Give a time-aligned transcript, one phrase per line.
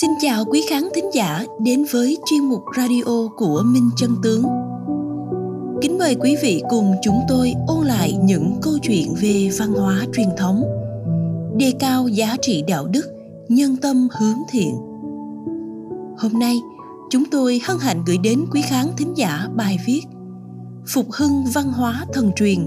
[0.00, 4.42] Xin chào quý khán thính giả đến với chuyên mục radio của Minh Chân Tướng.
[5.82, 10.04] Kính mời quý vị cùng chúng tôi ôn lại những câu chuyện về văn hóa
[10.12, 10.62] truyền thống,
[11.56, 13.02] đề cao giá trị đạo đức,
[13.48, 14.74] nhân tâm hướng thiện.
[16.18, 16.56] Hôm nay,
[17.10, 20.02] chúng tôi hân hạnh gửi đến quý khán thính giả bài viết
[20.86, 22.58] Phục hưng văn hóa thần truyền,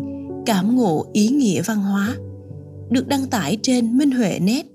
[0.45, 2.15] cảm ngộ ý nghĩa văn hóa,
[2.89, 4.65] được đăng tải trên Minh Huệ Net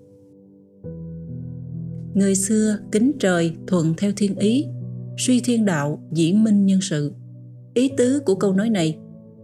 [2.14, 4.66] người xưa kính trời thuận theo thiên ý,
[5.18, 7.12] suy thiên đạo, dĩ minh nhân sự.
[7.74, 8.98] Ý tứ của câu nói này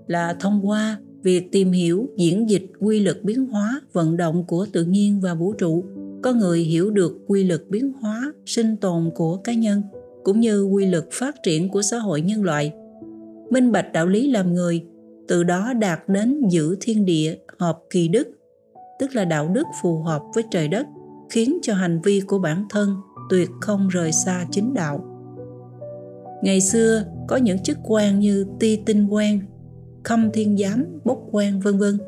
[0.06, 4.66] là thông qua việc tìm hiểu diễn dịch quy luật biến hóa, vận động của
[4.72, 5.84] tự nhiên và vũ trụ.
[6.22, 9.82] Có người hiểu được quy luật biến hóa, sinh tồn của cá nhân,
[10.24, 12.72] cũng như quy luật phát triển của xã hội nhân loại.
[13.50, 14.84] Minh bạch đạo lý làm người,
[15.28, 18.28] từ đó đạt đến giữ thiên địa, hợp kỳ đức,
[18.98, 20.86] tức là đạo đức phù hợp với trời đất
[21.30, 22.96] khiến cho hành vi của bản thân
[23.30, 25.04] tuyệt không rời xa chính đạo.
[26.42, 29.40] Ngày xưa, có những chức quan như ti tinh quan
[30.04, 31.98] khâm thiên giám, bốc quan vân vân,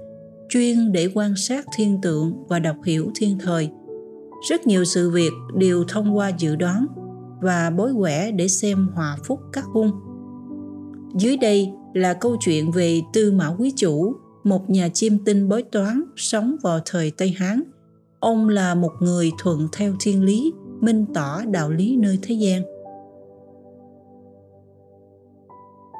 [0.48, 3.70] chuyên để quan sát thiên tượng và đọc hiểu thiên thời.
[4.50, 6.86] Rất nhiều sự việc đều thông qua dự đoán
[7.40, 9.90] và bối quẻ để xem hòa phúc các hung
[11.14, 15.62] dưới đây là câu chuyện về tư mã quý chủ, một nhà chiêm tinh bói
[15.62, 17.62] toán sống vào thời tây hán
[18.20, 22.62] ông là một người thuận theo thiên lý, minh tỏ đạo lý nơi thế gian.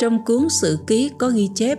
[0.01, 1.79] Trong cuốn sử ký có ghi chép,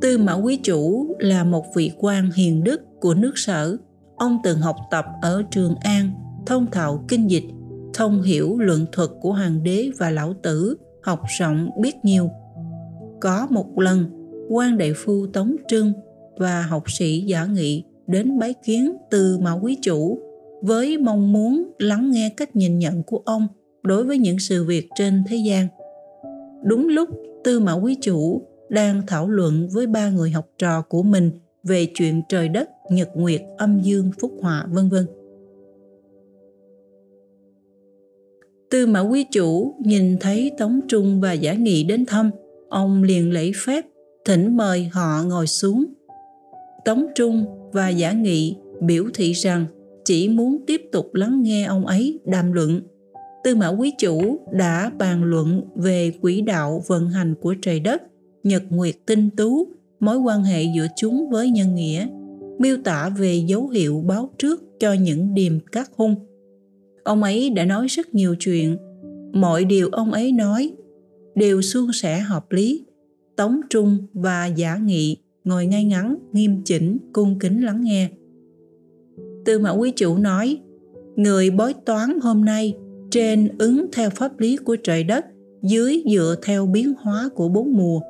[0.00, 3.76] tư mã quý chủ là một vị quan hiền đức của nước sở.
[4.16, 6.10] Ông từng học tập ở trường an,
[6.46, 7.44] thông thạo kinh dịch,
[7.94, 12.30] thông hiểu luận thuật của hoàng đế và lão tử, học rộng biết nhiều.
[13.20, 14.04] Có một lần,
[14.50, 15.92] quan đại phu tống trưng
[16.36, 20.18] và học sĩ giả nghị đến bái kiến từ mạo quý chủ
[20.62, 23.46] với mong muốn lắng nghe cách nhìn nhận của ông
[23.82, 25.68] đối với những sự việc trên thế gian.
[26.64, 27.08] Đúng lúc
[27.44, 31.30] Tư Mã Quý Chủ đang thảo luận với ba người học trò của mình
[31.62, 35.06] về chuyện trời đất, nhật nguyệt, âm dương, phúc họa, vân vân.
[38.70, 42.30] Tư Mã Quý Chủ nhìn thấy Tống Trung và Giả Nghị đến thăm,
[42.68, 43.84] ông liền lễ phép
[44.24, 45.84] thỉnh mời họ ngồi xuống.
[46.84, 49.66] Tống Trung và giả nghị biểu thị rằng
[50.04, 52.80] chỉ muốn tiếp tục lắng nghe ông ấy đàm luận.
[53.44, 58.02] Tư mã quý chủ đã bàn luận về quỹ đạo vận hành của trời đất,
[58.42, 59.66] nhật nguyệt tinh tú,
[60.00, 62.06] mối quan hệ giữa chúng với nhân nghĩa,
[62.58, 66.14] miêu tả về dấu hiệu báo trước cho những điềm các hung.
[67.04, 68.76] Ông ấy đã nói rất nhiều chuyện,
[69.32, 70.72] mọi điều ông ấy nói
[71.34, 72.84] đều suôn sẻ hợp lý.
[73.36, 78.08] Tống Trung và Giả Nghị ngồi ngay ngắn, nghiêm chỉnh, cung kính lắng nghe.
[79.44, 80.58] Tư mã quý chủ nói,
[81.16, 82.74] người bói toán hôm nay
[83.10, 85.26] trên ứng theo pháp lý của trời đất,
[85.62, 88.00] dưới dựa theo biến hóa của bốn mùa,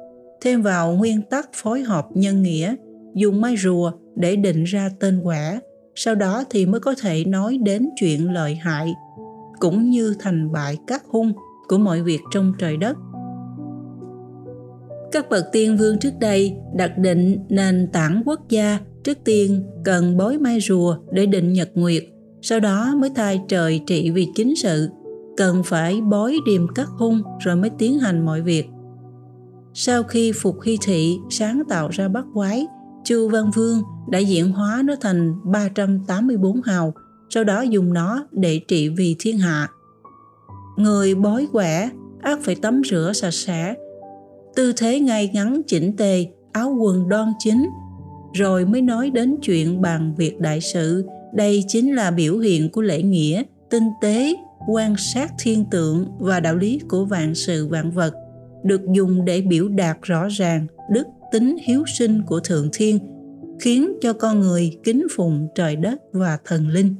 [0.40, 2.74] thêm vào nguyên tắc phối hợp nhân nghĩa,
[3.14, 5.60] dùng mai rùa để định ra tên quả,
[5.94, 8.94] sau đó thì mới có thể nói đến chuyện lợi hại,
[9.58, 11.32] cũng như thành bại các hung
[11.68, 12.96] của mọi việc trong trời đất
[15.12, 20.16] các bậc tiên vương trước đây đặt định nền tảng quốc gia trước tiên cần
[20.16, 22.04] bói mai rùa để định nhật nguyệt,
[22.42, 24.88] sau đó mới thay trời trị vì chính sự,
[25.36, 28.66] cần phải bói điềm các hung rồi mới tiến hành mọi việc.
[29.74, 32.66] Sau khi Phục Hy Thị sáng tạo ra bắt quái,
[33.04, 36.94] Chu Văn Vương đã diễn hóa nó thành 384 hào,
[37.30, 39.68] sau đó dùng nó để trị vì thiên hạ.
[40.76, 41.90] Người bói quẻ
[42.22, 43.74] ác phải tắm rửa sạch sẽ
[44.54, 47.66] tư thế ngay ngắn chỉnh tề, áo quần đoan chính,
[48.32, 51.06] rồi mới nói đến chuyện bàn việc đại sự.
[51.34, 54.34] Đây chính là biểu hiện của lễ nghĩa, tinh tế,
[54.68, 58.14] quan sát thiên tượng và đạo lý của vạn sự vạn vật,
[58.64, 62.98] được dùng để biểu đạt rõ ràng đức tính hiếu sinh của Thượng Thiên,
[63.60, 66.94] khiến cho con người kính phụng trời đất và thần linh.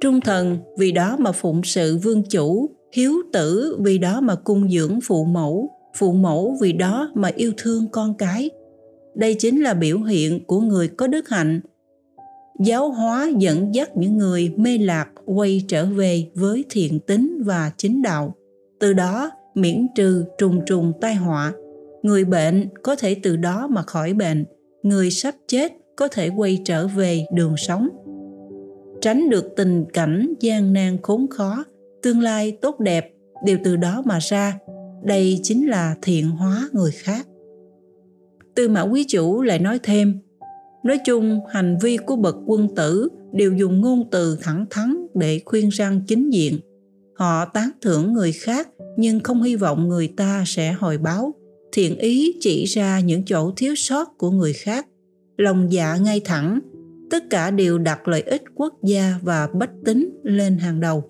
[0.00, 4.70] Trung thần vì đó mà phụng sự vương chủ hiếu tử vì đó mà cung
[4.70, 8.50] dưỡng phụ mẫu phụ mẫu vì đó mà yêu thương con cái.
[9.14, 11.60] Đây chính là biểu hiện của người có đức hạnh.
[12.64, 17.72] Giáo hóa dẫn dắt những người mê lạc quay trở về với thiện tính và
[17.76, 18.34] chính đạo.
[18.80, 21.52] Từ đó miễn trừ trùng trùng tai họa.
[22.02, 24.44] Người bệnh có thể từ đó mà khỏi bệnh.
[24.82, 27.88] Người sắp chết có thể quay trở về đường sống.
[29.00, 31.64] Tránh được tình cảnh gian nan khốn khó
[32.02, 33.10] tương lai tốt đẹp,
[33.44, 34.58] đều từ đó mà ra.
[35.04, 37.26] Đây chính là thiện hóa người khác.
[38.54, 40.20] Tư mã quý chủ lại nói thêm,
[40.84, 45.40] nói chung, hành vi của bậc quân tử đều dùng ngôn từ thẳng thắn để
[45.44, 46.58] khuyên răng chính diện.
[47.14, 51.34] Họ tán thưởng người khác nhưng không hy vọng người ta sẽ hồi báo.
[51.72, 54.86] Thiện ý chỉ ra những chỗ thiếu sót của người khác.
[55.36, 56.60] Lòng dạ ngay thẳng,
[57.10, 61.04] tất cả đều đặt lợi ích quốc gia và bách tính lên hàng đầu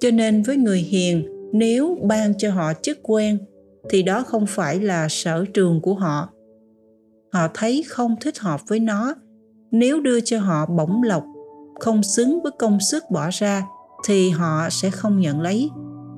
[0.00, 3.38] cho nên với người hiền, nếu ban cho họ chức quen,
[3.90, 6.28] thì đó không phải là sở trường của họ.
[7.32, 9.14] Họ thấy không thích hợp với nó.
[9.70, 11.24] Nếu đưa cho họ bổng lộc,
[11.80, 13.66] không xứng với công sức bỏ ra,
[14.06, 15.70] thì họ sẽ không nhận lấy.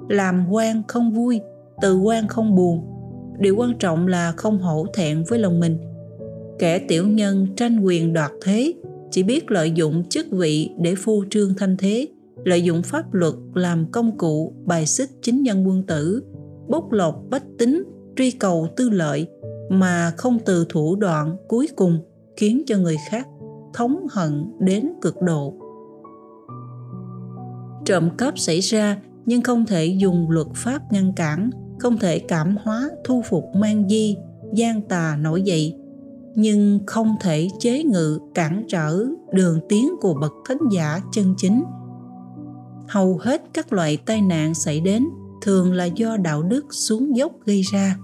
[0.08, 1.40] Làm quan không vui,
[1.82, 2.86] từ quan không buồn.
[3.38, 5.78] Điều quan trọng là không hổ thẹn với lòng mình.
[6.58, 8.72] Kẻ tiểu nhân tranh quyền đoạt thế,
[9.10, 12.06] chỉ biết lợi dụng chức vị để phô trương thanh thế
[12.44, 16.22] lợi dụng pháp luật làm công cụ bài xích chính nhân quân tử,
[16.68, 17.82] bóc lột bách tính,
[18.16, 19.28] truy cầu tư lợi
[19.70, 21.98] mà không từ thủ đoạn cuối cùng
[22.36, 23.26] khiến cho người khác
[23.74, 25.54] thống hận đến cực độ.
[27.84, 28.96] Trộm cắp xảy ra
[29.26, 33.88] nhưng không thể dùng luật pháp ngăn cản, không thể cảm hóa thu phục mang
[33.88, 34.16] di,
[34.54, 35.76] gian tà nổi dậy,
[36.34, 41.62] nhưng không thể chế ngự cản trở đường tiến của bậc thánh giả chân chính
[42.90, 45.06] hầu hết các loại tai nạn xảy đến
[45.42, 47.96] thường là do đạo đức xuống dốc gây ra.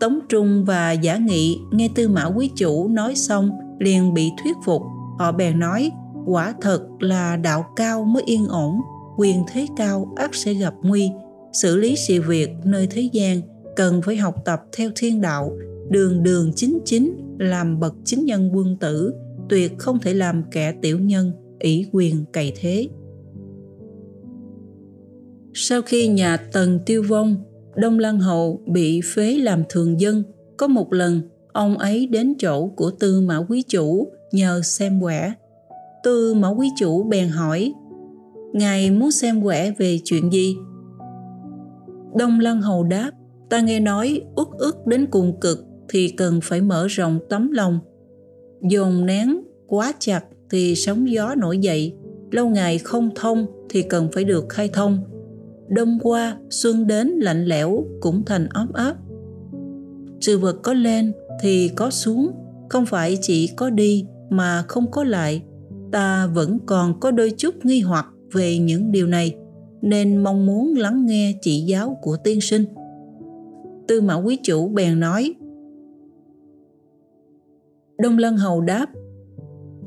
[0.00, 4.56] Tống trung và giả nghị nghe tư mã quý chủ nói xong liền bị thuyết
[4.64, 4.82] phục.
[5.18, 5.90] Họ bèn nói,
[6.26, 8.80] quả thật là đạo cao mới yên ổn,
[9.18, 11.10] quyền thế cao ắt sẽ gặp nguy.
[11.52, 13.40] Xử lý sự việc nơi thế gian
[13.76, 15.52] cần phải học tập theo thiên đạo,
[15.90, 19.14] đường đường chính chính làm bậc chính nhân quân tử,
[19.48, 22.88] tuyệt không thể làm kẻ tiểu nhân ủy quyền cày thế.
[25.54, 27.36] Sau khi nhà tần tiêu vong,
[27.76, 30.22] đông lăng hậu bị phế làm thường dân,
[30.56, 31.20] có một lần,
[31.52, 35.32] ông ấy đến chỗ của tư mã quý chủ nhờ xem quẻ.
[36.02, 37.72] Tư mã quý chủ bèn hỏi,
[38.52, 40.56] ngài muốn xem quẻ về chuyện gì?
[42.14, 43.10] Đông lăng hầu đáp,
[43.50, 47.78] ta nghe nói uất ức đến cùng cực thì cần phải mở rộng tấm lòng,
[48.70, 51.94] dồn nén quá chặt thì sóng gió nổi dậy.
[52.30, 54.98] Lâu ngày không thông thì cần phải được khai thông.
[55.68, 58.96] Đông qua xuân đến lạnh lẽo cũng thành ấm áp.
[60.20, 61.12] Sự vật có lên
[61.42, 62.30] thì có xuống,
[62.68, 65.42] không phải chỉ có đi mà không có lại.
[65.92, 69.36] Ta vẫn còn có đôi chút nghi hoặc về những điều này,
[69.82, 72.64] nên mong muốn lắng nghe chỉ giáo của tiên sinh.
[73.88, 75.34] Tư mã quý chủ bèn nói,
[77.98, 78.86] đông lân hầu đáp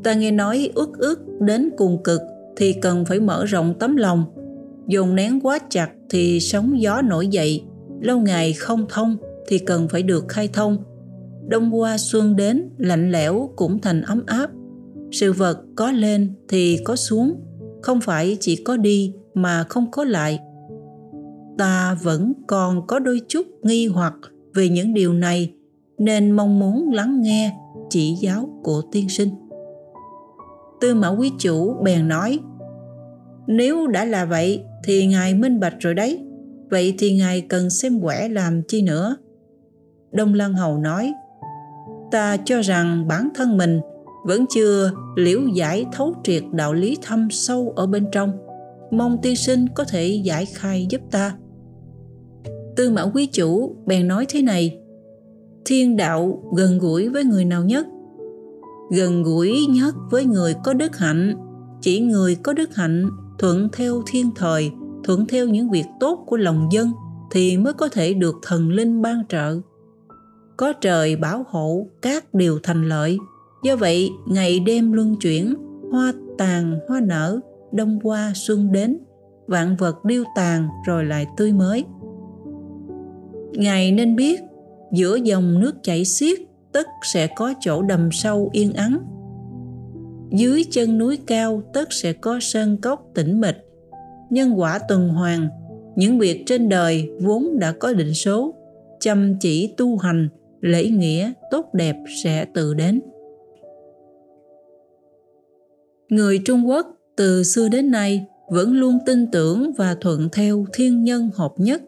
[0.04, 2.22] ta nghe nói ước ước đến cùng cực
[2.56, 4.26] thì cần phải mở rộng tấm lòng.
[4.88, 7.64] Dồn nén quá chặt thì sóng gió nổi dậy.
[8.02, 9.18] Lâu ngày không thông
[9.48, 10.78] thì cần phải được khai thông.
[11.48, 14.52] Đông qua xuân đến, lạnh lẽo cũng thành ấm áp.
[15.12, 17.34] Sự vật có lên thì có xuống,
[17.82, 20.40] không phải chỉ có đi mà không có lại.
[21.58, 24.14] Ta vẫn còn có đôi chút nghi hoặc
[24.54, 25.54] về những điều này,
[25.98, 27.58] nên mong muốn lắng nghe
[27.90, 29.30] chỉ giáo của tiên sinh
[30.84, 32.40] tư mã quý chủ bèn nói,
[33.48, 36.26] nếu đã là vậy thì ngài minh bạch rồi đấy.
[36.70, 39.18] Vậy thì ngài cần xem quẻ làm chi nữa?
[40.12, 41.14] Đông lăng hầu nói,
[42.12, 43.80] ta cho rằng bản thân mình
[44.26, 48.32] vẫn chưa liễu giải thấu triệt đạo lý thâm sâu ở bên trong.
[48.92, 51.36] Mong tiên sinh có thể giải khai giúp ta.
[52.76, 54.80] Tư mã quý chủ bèn nói thế này,
[55.66, 57.88] thiên đạo gần gũi với người nào nhất
[58.96, 61.36] gần gũi nhất với người có đức hạnh.
[61.82, 63.10] Chỉ người có đức hạnh
[63.40, 64.72] thuận theo thiên thời,
[65.04, 66.92] thuận theo những việc tốt của lòng dân
[67.32, 69.60] thì mới có thể được thần linh ban trợ.
[70.58, 73.18] Có trời bảo hộ, các điều thành lợi.
[73.64, 75.54] Do vậy, ngày đêm luân chuyển,
[75.92, 77.40] hoa tàn, hoa nở,
[77.72, 78.98] đông qua xuân đến,
[79.48, 81.86] vạn vật điêu tàn rồi lại tươi mới.
[83.52, 84.42] Ngài nên biết,
[84.92, 86.40] giữa dòng nước chảy xiết
[86.74, 89.00] tất sẽ có chỗ đầm sâu yên ắng.
[90.32, 93.58] Dưới chân núi cao, tất sẽ có sơn cốc tĩnh mịch.
[94.30, 95.48] Nhân quả tuần hoàn,
[95.96, 98.54] những việc trên đời vốn đã có định số,
[99.00, 100.30] chăm chỉ tu hành,
[100.62, 103.02] lễ nghĩa tốt đẹp sẽ tự đến.
[106.10, 111.04] Người trung quốc từ xưa đến nay vẫn luôn tin tưởng và thuận theo thiên
[111.04, 111.82] nhân hợp nhất.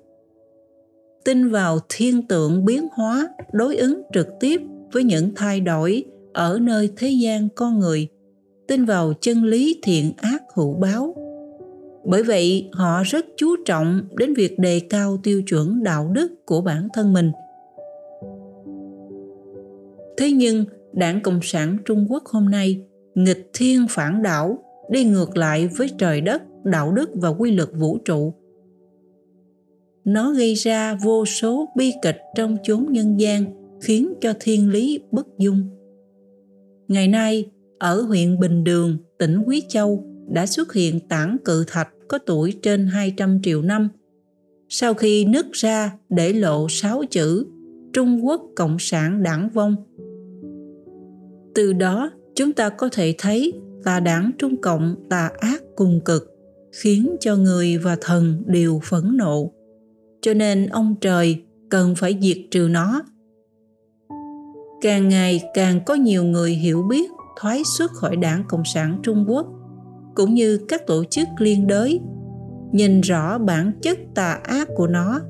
[1.25, 4.62] Tin vào thiên tượng biến hóa, đối ứng trực tiếp
[4.92, 8.08] với những thay đổi ở nơi thế gian con người,
[8.68, 11.15] tin vào chân lý thiện ác hữu báo.
[12.06, 16.62] Bởi vậy, họ rất chú trọng đến việc đề cao tiêu chuẩn đạo đức của
[16.62, 17.32] bản thân mình.
[20.18, 25.38] Thế nhưng, đảng cộng sản trung quốc hôm nay nghịch thiên phản đảo đi ngược
[25.38, 28.34] lại với trời đất, đạo đức và quy luật vũ trụ.
[30.06, 35.00] Nó gây ra vô số bi kịch trong chốn nhân gian khiến cho thiên lý
[35.12, 35.70] bất dung
[36.88, 37.46] ngày nay
[37.79, 42.60] ở huyện Bình Đường, tỉnh Quý Châu đã xuất hiện tảng cự thạch có tuổi
[42.62, 43.89] trên 200 triệu năm.
[44.70, 47.46] Sau khi nứt ra để lộ sáu chữ
[47.94, 49.75] Trung Quốc Cộng sản đảng vong.
[51.55, 53.53] Từ đó chúng ta có thể thấy
[53.84, 56.32] tà đảng Trung Cộng tà ác cùng cực
[56.72, 59.51] khiến cho người và thần đều phẫn nộ.
[60.22, 63.03] Cho nên ông trời cần phải diệt trừ nó.
[64.86, 67.12] Càng ngày càng có nhiều người hiểu biết,
[67.42, 69.48] thoái xuất khỏi đảng Cộng sản Trung Quốc,
[70.15, 72.00] cũng như các tổ chức liên đới,
[72.72, 75.22] nhìn rõ bản chất tà ác của nó,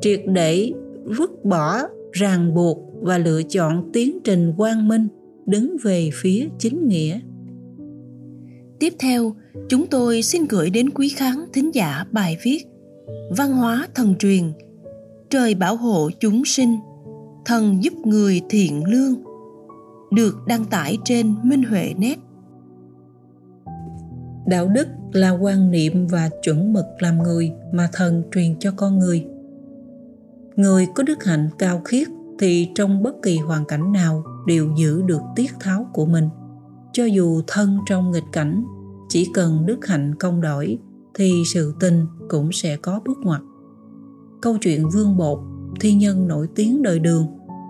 [0.00, 0.72] triệt để
[1.04, 5.08] vứt bỏ, ràng buộc và lựa chọn tiến trình quang minh,
[5.46, 7.20] đứng về phía chính nghĩa.
[8.78, 9.32] Tiếp theo,
[9.68, 12.66] chúng tôi xin gửi đến quý khán thính giả bài viết
[13.36, 14.42] văn hóa thần truyền,
[15.30, 16.76] trời bảo hộ chúng sinh
[17.44, 19.14] thần giúp người thiện lương
[20.10, 22.18] được đăng tải trên Minh Huệ Net.
[24.46, 28.98] Đạo đức là quan niệm và chuẩn mực làm người mà thần truyền cho con
[28.98, 29.26] người.
[30.56, 32.08] Người có đức hạnh cao khiết
[32.38, 36.28] thì trong bất kỳ hoàn cảnh nào đều giữ được tiết tháo của mình.
[36.92, 38.64] Cho dù thân trong nghịch cảnh,
[39.08, 40.78] chỉ cần đức hạnh công đổi
[41.14, 43.40] thì sự tình cũng sẽ có bước ngoặt.
[44.42, 45.38] Câu chuyện Vương Bột,
[45.82, 47.26] thi nhân nổi tiếng đời đường,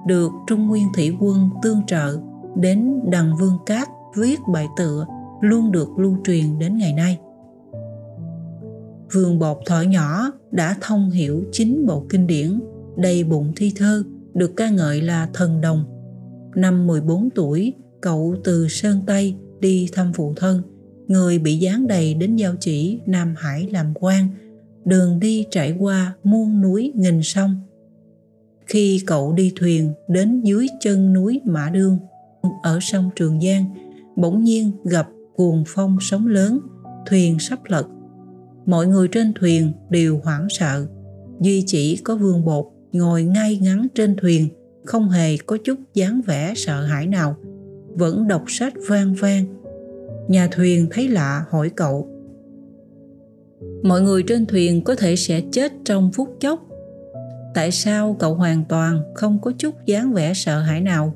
[0.07, 2.19] được Trung Nguyên Thủy Quân tương trợ
[2.57, 5.07] đến Đằng Vương Cát viết bài tựa
[5.41, 7.19] luôn được lưu truyền đến ngày nay.
[9.13, 12.61] Vương Bột thở nhỏ đã thông hiểu chính bộ kinh điển
[12.97, 14.03] đầy bụng thi thơ
[14.35, 15.85] được ca ngợi là thần đồng.
[16.55, 20.63] Năm 14 tuổi, cậu từ Sơn Tây đi thăm phụ thân,
[21.07, 24.29] người bị giáng đầy đến giao chỉ Nam Hải làm quan,
[24.85, 27.57] đường đi trải qua muôn núi nghìn sông.
[28.73, 31.99] Khi cậu đi thuyền đến dưới chân núi Mã Đương,
[32.63, 33.65] ở sông Trường Giang
[34.17, 36.61] bỗng nhiên gặp cuồng phong sóng lớn
[37.07, 37.87] thuyền sắp lật.
[38.67, 40.87] Mọi người trên thuyền đều hoảng sợ.
[41.41, 44.49] Duy chỉ có vương bột ngồi ngay ngắn trên thuyền
[44.85, 47.37] không hề có chút dáng vẻ sợ hãi nào
[47.89, 49.45] vẫn đọc sách vang vang.
[50.29, 52.09] Nhà thuyền thấy lạ hỏi cậu
[53.83, 56.69] mọi người trên thuyền có thể sẽ chết trong phút chốc
[57.55, 61.15] tại sao cậu hoàn toàn không có chút dáng vẻ sợ hãi nào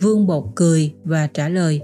[0.00, 1.80] Vương Bột cười và trả lời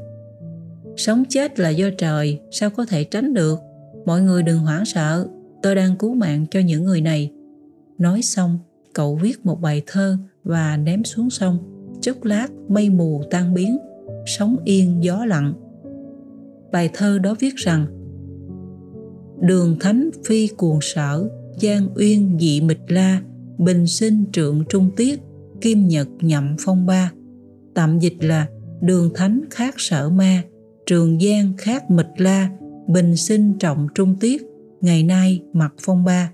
[0.99, 3.59] Sống chết là do trời, sao có thể tránh được?
[4.07, 5.29] Mọi người đừng hoảng sợ,
[5.63, 7.33] tôi đang cứu mạng cho những người này.
[7.99, 8.59] Nói xong,
[8.93, 11.59] cậu viết một bài thơ và ném xuống sông.
[12.01, 13.79] Chốc lát mây mù tan biến,
[14.27, 15.53] sóng yên gió lặng.
[16.73, 17.87] Bài thơ đó viết rằng
[19.41, 21.29] Đường thánh phi cuồng sở,
[21.63, 23.23] Giang uyên dị mịch la,
[23.59, 25.21] Bình sinh trượng trung tiết,
[25.61, 27.13] Kim nhật nhậm phong ba.
[27.75, 28.47] Tạm dịch là
[28.81, 30.43] đường thánh khác sở ma
[30.89, 32.51] trường giang khác mịch la
[32.87, 34.43] bình sinh trọng trung tiết
[34.81, 36.33] ngày nay mặc phong ba.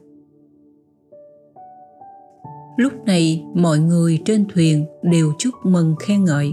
[2.76, 6.52] Lúc này mọi người trên thuyền đều chúc mừng khen ngợi.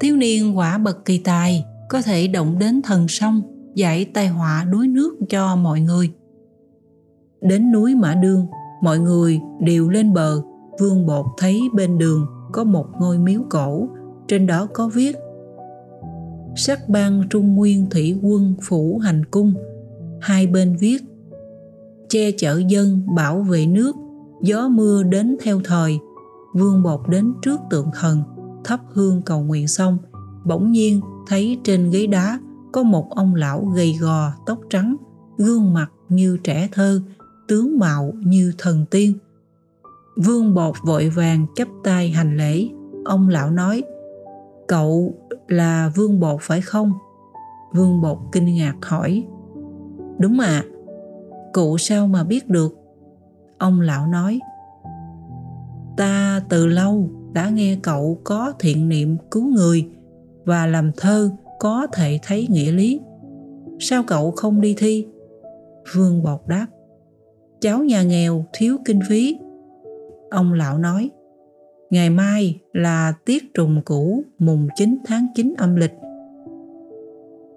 [0.00, 3.42] Thiếu niên quả bậc kỳ tài có thể động đến thần sông
[3.74, 6.10] giải tai họa đuối nước cho mọi người
[7.40, 8.46] đến núi mã đương,
[8.82, 10.42] mọi người đều lên bờ.
[10.80, 13.88] Vương bột thấy bên đường có một ngôi miếu cổ,
[14.28, 15.16] trên đó có viết,
[16.56, 19.54] sắc ban trung nguyên thủy quân phủ hành cung.
[20.20, 21.02] Hai bên viết,
[22.08, 23.96] che chở dân bảo vệ nước,
[24.42, 25.98] gió mưa đến theo thời.
[26.54, 28.22] Vương bột đến trước tượng thần,
[28.64, 29.98] thắp hương cầu nguyện xong,
[30.44, 32.40] bỗng nhiên thấy trên ghế đá
[32.72, 34.96] có một ông lão gầy gò, tóc trắng,
[35.38, 37.00] gương mặt như trẻ thơ
[37.50, 39.14] tướng mạo như thần tiên
[40.16, 42.68] Vương bột vội vàng chấp tay hành lễ.
[43.04, 43.82] Ông lão nói,
[44.68, 45.14] cậu
[45.48, 46.92] là vương bột phải không?
[47.72, 49.26] Vương bột kinh ngạc hỏi,
[50.18, 50.46] đúng ạ.
[50.48, 50.64] À,
[51.52, 52.74] cụ sao mà biết được?
[53.58, 54.40] Ông lão nói,
[55.96, 59.88] ta từ lâu đã nghe cậu có thiện niệm cứu người
[60.44, 63.00] và làm thơ có thể thấy nghĩa lý.
[63.78, 65.06] Sao cậu không đi thi?
[65.94, 66.66] Vương bột đáp,
[67.60, 69.38] cháu nhà nghèo thiếu kinh phí
[70.30, 71.10] Ông lão nói,
[71.90, 75.92] ngày mai là tiết trùng cũ mùng 9 tháng 9 âm lịch.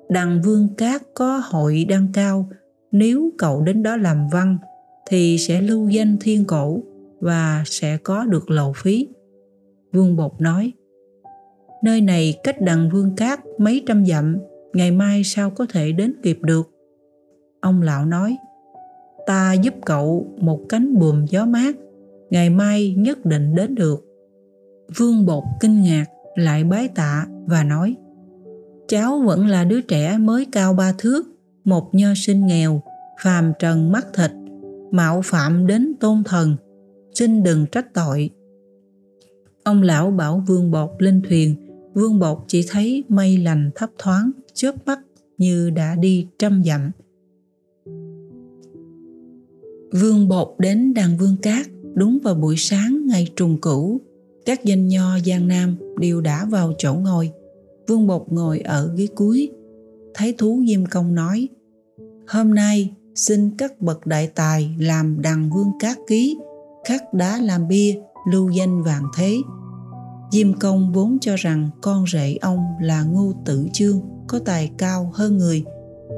[0.09, 2.49] Đằng Vương Cát có hội đăng cao,
[2.91, 4.57] nếu cậu đến đó làm văn
[5.07, 6.79] thì sẽ lưu danh thiên cổ
[7.19, 9.07] và sẽ có được lầu phí.
[9.91, 10.71] Vương Bột nói,
[11.83, 14.37] nơi này cách đằng Vương Cát mấy trăm dặm,
[14.73, 16.69] ngày mai sao có thể đến kịp được
[17.61, 18.37] ông lão nói
[19.25, 21.75] ta giúp cậu một cánh buồm gió mát,
[22.29, 24.05] ngày mai nhất định đến được.
[24.97, 27.95] Vương bột kinh ngạc, lại bái tạ và nói,
[28.87, 31.27] cháu vẫn là đứa trẻ mới cao ba thước,
[31.63, 32.81] một nho sinh nghèo,
[33.23, 34.31] phàm trần mắt thịt,
[34.91, 36.55] mạo phạm đến tôn thần,
[37.13, 38.29] xin đừng trách tội.
[39.63, 41.55] Ông lão bảo vương bột lên thuyền.
[41.93, 44.99] Vương bột chỉ thấy mây lành thấp thoáng, chớp mắt
[45.37, 46.91] như đã đi trăm dặm
[50.01, 54.01] vương bột đến đàn vương cát, đúng vào buổi sáng ngày trùng cửu,
[54.45, 57.31] các danh nho giang nam đều đã vào chỗ ngồi.
[57.87, 59.51] Vương bột ngồi ở ghế cuối.
[60.13, 61.47] Thấy thú diêm công nói,
[62.27, 66.37] hôm nay xin các bậc đại tài làm đàn vương cát ký,
[66.87, 67.95] khắc đá làm bia,
[68.31, 69.37] lưu danh vàng thế.
[70.31, 75.11] Diêm công vốn cho rằng con rể ông là ngô tử chương có tài cao
[75.13, 75.63] hơn người,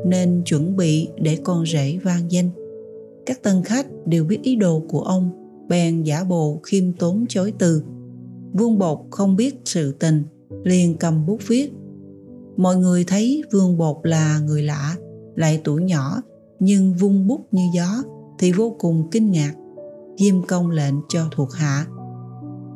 [0.05, 2.49] nên chuẩn bị để con rể vang danh
[3.25, 5.29] các tân khách đều biết ý đồ của ông,
[5.69, 7.83] bèn giả bộ khiêm tốn chối từ.
[8.53, 10.23] Vương bột không biết sự tình,
[10.63, 11.71] liền cầm bút viết.
[12.57, 14.95] Mọi người thấy vương bột là người lạ,
[15.35, 16.21] lại tuổi nhỏ,
[16.59, 18.03] nhưng vung bút như gió,
[18.39, 19.53] thì vô cùng kinh ngạc.
[20.17, 21.85] Diêm công lệnh cho thuộc hạ.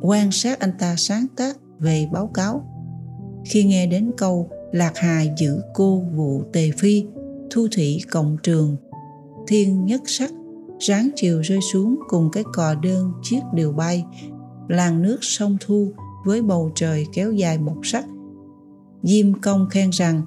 [0.02, 2.66] Quan sát anh ta sáng tác về báo cáo.
[3.46, 7.06] Khi nghe đến câu lạc hà giữ cô vụ tề phi
[7.50, 8.76] thu thủy cộng trường,
[9.48, 10.32] thiên nhất sắc
[10.80, 14.06] ráng chiều rơi xuống cùng cái cò đơn chiếc điều bay.
[14.68, 15.92] Làn nước sông thu
[16.26, 18.06] với bầu trời kéo dài một sắc.
[19.04, 20.22] Diêm công khen rằng,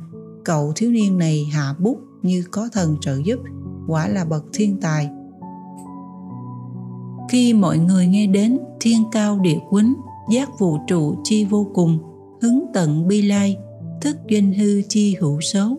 [0.45, 3.41] cậu thiếu niên này hạ bút như có thần trợ giúp,
[3.87, 5.11] quả là bậc thiên tài.
[7.31, 9.95] Khi mọi người nghe đến thiên cao địa quýnh
[10.31, 11.99] giác vũ trụ chi vô cùng,
[12.43, 13.57] hứng tận bi lai,
[14.01, 15.79] thức doanh hư chi hữu số,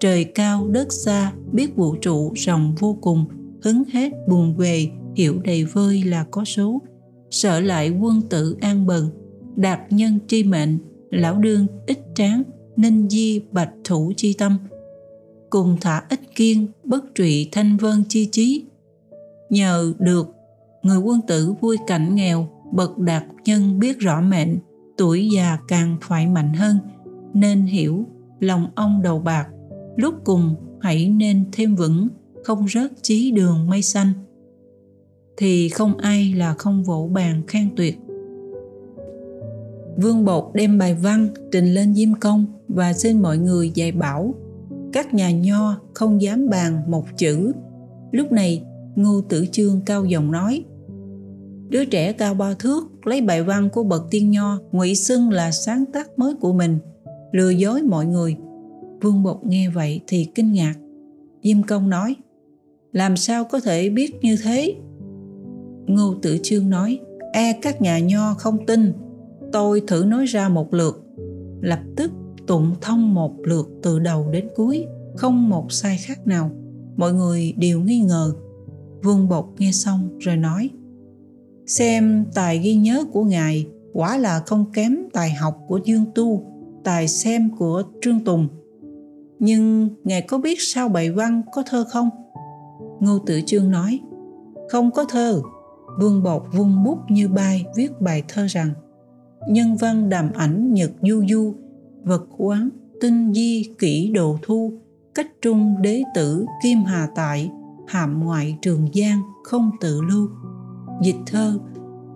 [0.00, 3.24] trời cao đất xa, biết vũ trụ rộng vô cùng
[3.62, 6.82] hứng hết, buồn về, hiểu đầy vơi là có số.
[7.30, 9.10] Sợ lại quân tử an bần
[9.56, 10.78] đạt nhân tri mệnh,
[11.10, 12.42] lão đương ít tráng
[12.76, 14.58] ninh di bạch thủ chi tâm.
[15.50, 18.64] Cùng thả ích kiên, bất trụy thanh vân chi trí
[19.52, 20.34] nhờ được,
[20.82, 24.58] người quân tử vui cảnh nghèo, bậc đạt nhân biết rõ mệnh,
[24.96, 26.78] tuổi già càng phải mạnh hơn,
[27.34, 28.04] nên hiểu
[28.40, 29.48] lòng ông đầu bạc.
[29.96, 32.08] Lúc cùng, hãy nên thêm vững
[32.44, 34.12] không rớt chí đường mây xanh.
[35.36, 37.98] Thì không ai là không vỗ bàn khen tuyệt.
[39.96, 44.34] Vương bột đem bài văn trình lên diêm công và xin mọi người dạy bảo,
[44.92, 47.52] các nhà nho không dám bàn một chữ.
[48.12, 48.64] Lúc này,
[48.96, 50.64] ngô tử chương cao giọng nói,
[51.68, 55.50] đứa trẻ cao ba thước lấy bài văn của bậc tiên nho ngụy xưng là
[55.50, 56.78] sáng tác mới của mình,
[57.32, 58.36] lừa dối mọi người.
[59.00, 60.74] Vương bột nghe vậy thì kinh ngạc.
[61.42, 62.16] Diêm công nói
[62.92, 64.74] làm sao có thể biết như thế?
[65.86, 67.00] Ngô tử chương nói
[67.32, 68.92] e các nhà nho không tin.
[69.52, 71.04] Tôi thử nói ra một lượt.
[71.60, 72.10] Lập tức,
[72.46, 76.50] tụng thông một lượt từ đầu đến cuối, không một sai khác nào.
[76.96, 78.32] Mọi người đều nghi ngờ.
[79.02, 80.70] Vương bột nghe xong rồi nói,
[81.66, 86.42] xem tài ghi nhớ của ngài quả là không kém tài học của dương tu,
[86.84, 88.48] tài xem của trương tùng.
[89.38, 92.10] Nhưng ngài có biết sao bậy văn có thơ không?
[93.02, 94.00] Ngô tử chương nói,
[94.68, 95.40] không có thơ.
[96.00, 98.70] Vương bột vung bút như bay viết bài thơ rằng,
[99.48, 101.54] nhân văn đàm ảnh nhật du du,
[102.04, 102.68] vật quán
[103.00, 104.72] tinh di kỹ đồ thu,
[105.14, 107.50] cách trung đế tử kim hà tại
[107.86, 110.28] hàm ngoại trường giang không tự lưu.
[111.02, 111.58] Dịch thơ,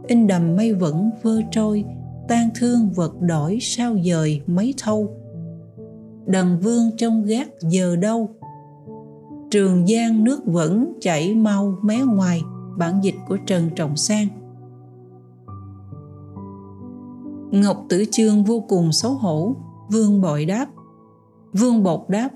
[0.07, 1.85] in đầm mây vẫn vơ trôi,
[2.29, 5.11] tan thương vật đổi sao dời mấy thâu.
[6.27, 8.31] Đần vương trong gác giờ đâu
[9.50, 12.42] trường giang nước vẫn chảy mau mé ngoài,
[12.78, 14.28] bản dịch của trần trọng sang.
[17.50, 19.56] Ngọc tử chương vô cùng xấu hổ,
[19.92, 20.66] vương bội đáp.
[21.52, 22.28] Vương bột đáp,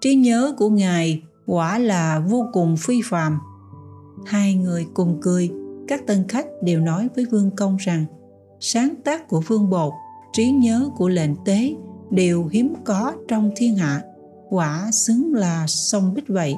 [0.00, 3.38] trí nhớ của ngài quả là vô cùng phi phàm.
[4.26, 5.50] Hai người cùng cười,
[5.88, 8.04] các tân khách đều nói với vương công rằng,
[8.60, 9.92] sáng tác của vương bột,
[10.32, 11.74] trí nhớ của lệnh tế
[12.10, 14.02] đều hiếm có trong thiên hạ
[14.50, 16.54] quả xứng là sông bích vậy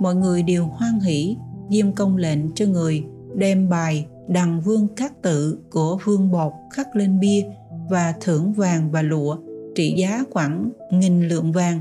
[0.00, 1.36] mọi người đều hoan hỷ
[1.70, 6.96] diêm công lệnh cho người đem bài đằng vương các tự của vương bột khắc
[6.96, 7.44] lên bia
[7.90, 9.36] và thưởng vàng và lụa
[9.74, 11.80] trị giá khoảng nghìn lượng vàng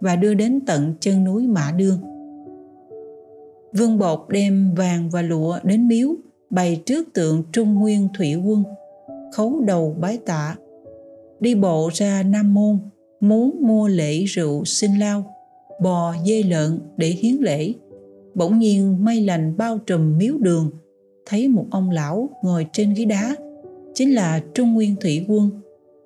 [0.00, 1.98] và đưa đến tận chân núi Mã Đương.
[3.72, 6.08] Vương Bột đem vàng và lụa đến miếu
[6.50, 8.64] bày trước tượng Trung Nguyên Thủy Quân,
[9.32, 10.56] khấu đầu bái tạ.
[11.40, 12.78] Đi bộ ra Nam Môn,
[13.20, 15.34] muốn mua lễ rượu sinh lao,
[15.82, 17.72] bò dê lợn để hiến lễ.
[18.34, 20.70] Bỗng nhiên mây lành bao trùm miếu đường,
[21.26, 23.36] thấy một ông lão ngồi trên ghế đá,
[23.94, 25.50] chính là Trung Nguyên Thủy Quân.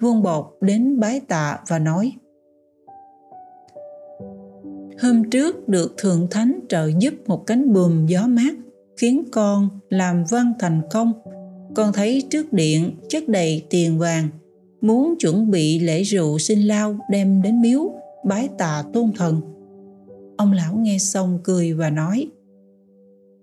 [0.00, 2.12] Vương Bột đến bái tạ và nói
[5.00, 8.54] Hôm trước được Thượng Thánh trợ giúp một cánh buồm gió mát
[8.96, 11.12] khiến con làm văn thành công.
[11.74, 14.28] Con thấy trước điện chất đầy tiền vàng,
[14.82, 17.92] muốn chuẩn bị lễ rượu sinh lao đem đến miếu
[18.24, 19.40] bái tạ tôn thần.
[20.36, 22.28] Ông lão nghe xong cười và nói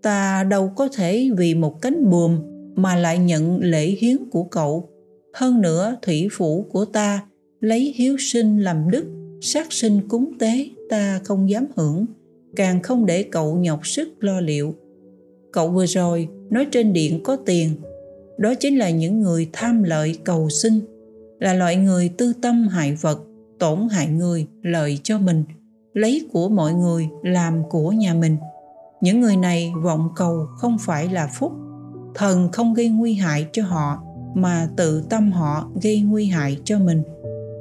[0.02, 2.40] Ta đâu có thể vì một cánh buồm
[2.76, 4.90] mà lại nhận lễ hiến của cậu.
[5.34, 7.26] Hơn nữa thủy phủ của ta
[7.60, 9.06] lấy hiếu sinh làm đức,
[9.42, 12.06] sát sinh cúng tế ta không dám hưởng,
[12.56, 14.76] càng không để cậu nhọc sức lo liệu.
[15.52, 17.70] Cậu vừa rồi nói trên điện có tiền,
[18.38, 20.80] đó chính là những người tham lợi cầu sinh,
[21.40, 23.20] là loại người tư tâm hại vật,
[23.60, 25.44] tổn hại người, lợi cho mình,
[25.94, 28.38] lấy của mọi người làm của nhà mình.
[29.02, 31.52] Những người này vọng cầu không phải là phúc,
[32.16, 34.04] thần không gây nguy hại cho họ
[34.36, 37.04] mà tự tâm họ gây nguy hại cho mình.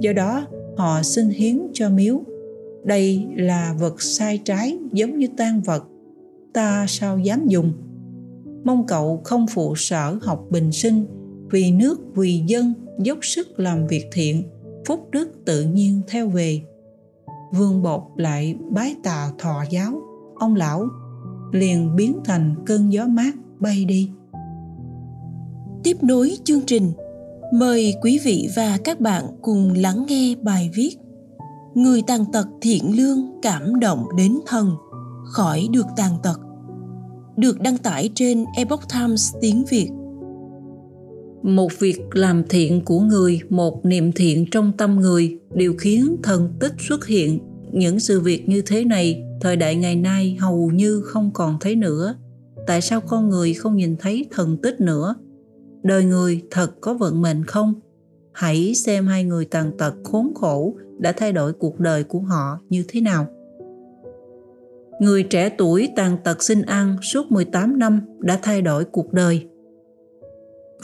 [0.00, 2.20] Do đó, họ xin hiến cho miếu
[2.84, 5.84] đây là vật sai trái giống như tan vật
[6.52, 7.72] ta sao dám dùng
[8.64, 11.06] mong cậu không phụ sở học bình sinh
[11.50, 14.42] vì nước vì dân dốc sức làm việc thiện,
[14.86, 16.62] phúc đức tự nhiên theo về.
[17.52, 20.02] Vương bột lại bái tà thọ giáo.
[20.34, 20.88] Ông lão
[21.52, 24.10] liền biến thành cơn gió mát bay đi.
[25.84, 26.92] Tiếp nối chương trình,
[27.54, 30.96] mời quý vị và các bạn cùng lắng nghe bài viết
[31.78, 34.76] người tàn tật thiện lương cảm động đến thần,
[35.24, 36.40] khỏi được tàn tật,
[37.36, 39.90] được đăng tải trên Epoch Times tiếng Việt.
[41.42, 46.52] Một việc làm thiện của người, một niệm thiện trong tâm người đều khiến thần
[46.60, 47.38] tích xuất hiện.
[47.72, 51.76] Những sự việc như thế này, thời đại ngày nay hầu như không còn thấy
[51.76, 52.14] nữa.
[52.66, 55.14] Tại sao con người không nhìn thấy thần tích nữa?
[55.82, 57.74] Đời người thật có vận mệnh không?
[58.32, 62.58] Hãy xem hai người tàn tật khốn khổ đã thay đổi cuộc đời của họ
[62.68, 63.26] như thế nào.
[65.00, 69.46] Người trẻ tuổi tàn tật xin ăn suốt 18 năm đã thay đổi cuộc đời.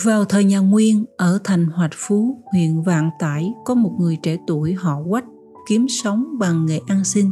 [0.02, 4.36] Vào thời nhà Nguyên, ở thành Hoạch Phú, huyện Vạn Tải, có một người trẻ
[4.46, 5.24] tuổi họ quách
[5.68, 7.30] kiếm sống bằng nghề ăn xin.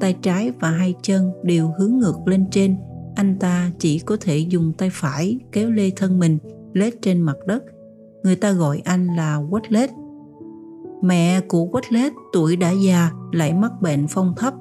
[0.00, 2.76] Tay trái và hai chân đều hướng ngược lên trên.
[3.14, 6.38] Anh ta chỉ có thể dùng tay phải kéo lê thân mình
[6.72, 7.62] lết trên mặt đất.
[8.24, 9.90] Người ta gọi anh là quách lết
[11.02, 14.54] Mẹ của Quách lết tuổi đã già lại mắc bệnh phong thấp.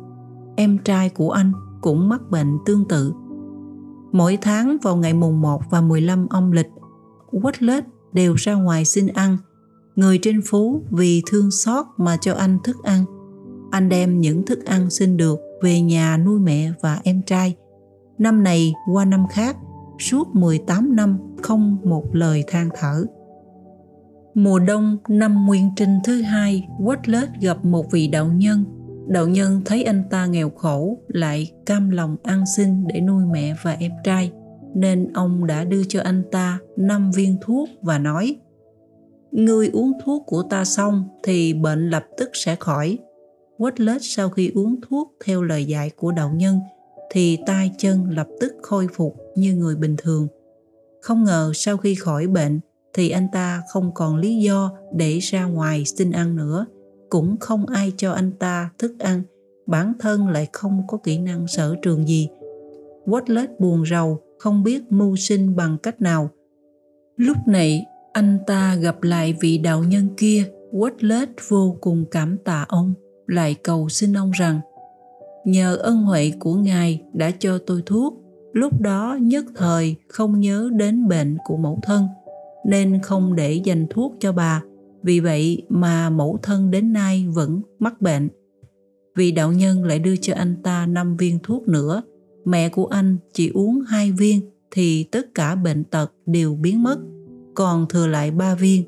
[0.55, 3.13] Em trai của anh cũng mắc bệnh tương tự.
[4.11, 6.67] Mỗi tháng vào ngày mùng 1 và 15 âm lịch,
[7.41, 7.61] Quách
[8.13, 9.37] đều ra ngoài xin ăn.
[9.95, 13.05] Người trên phố vì thương xót mà cho anh thức ăn.
[13.71, 17.55] Anh đem những thức ăn xin được về nhà nuôi mẹ và em trai.
[18.17, 19.57] Năm này qua năm khác,
[19.99, 23.05] suốt 18 năm không một lời than thở.
[24.33, 27.07] Mùa đông năm nguyên trinh thứ hai, Quách
[27.41, 28.65] gặp một vị đạo nhân.
[29.07, 33.55] Đạo nhân thấy anh ta nghèo khổ, lại cam lòng ăn xin để nuôi mẹ
[33.63, 34.31] và em trai,
[34.73, 38.35] nên ông đã đưa cho anh ta năm viên thuốc và nói
[39.31, 42.97] Ngươi uống thuốc của ta xong thì bệnh lập tức sẽ khỏi.
[43.57, 46.59] Quách sau khi uống thuốc theo lời dạy của đạo nhân
[47.11, 50.27] thì tay chân lập tức khôi phục như người bình thường.
[51.01, 52.59] Không ngờ sau khi khỏi bệnh,
[52.93, 56.65] thì anh ta không còn lý do để ra ngoài xin ăn nữa
[57.09, 59.21] cũng không ai cho anh ta thức ăn
[59.67, 62.29] bản thân lại không có kỹ năng sở trường gì
[63.05, 66.29] Watlet buồn rầu không biết mưu sinh bằng cách nào
[67.17, 72.65] lúc này anh ta gặp lại vị đạo nhân kia Watlet vô cùng cảm tạ
[72.69, 72.93] ông
[73.27, 74.59] lại cầu xin ông rằng
[75.45, 78.13] nhờ ân huệ của ngài đã cho tôi thuốc
[78.53, 82.07] lúc đó nhất thời không nhớ đến bệnh của mẫu thân
[82.65, 84.61] nên không để dành thuốc cho bà.
[85.03, 88.29] Vì vậy mà mẫu thân đến nay vẫn mắc bệnh.
[89.15, 92.01] Vì đạo nhân lại đưa cho anh ta 5 viên thuốc nữa,
[92.45, 96.97] mẹ của anh chỉ uống hai viên thì tất cả bệnh tật đều biến mất,
[97.55, 98.83] còn thừa lại ba viên.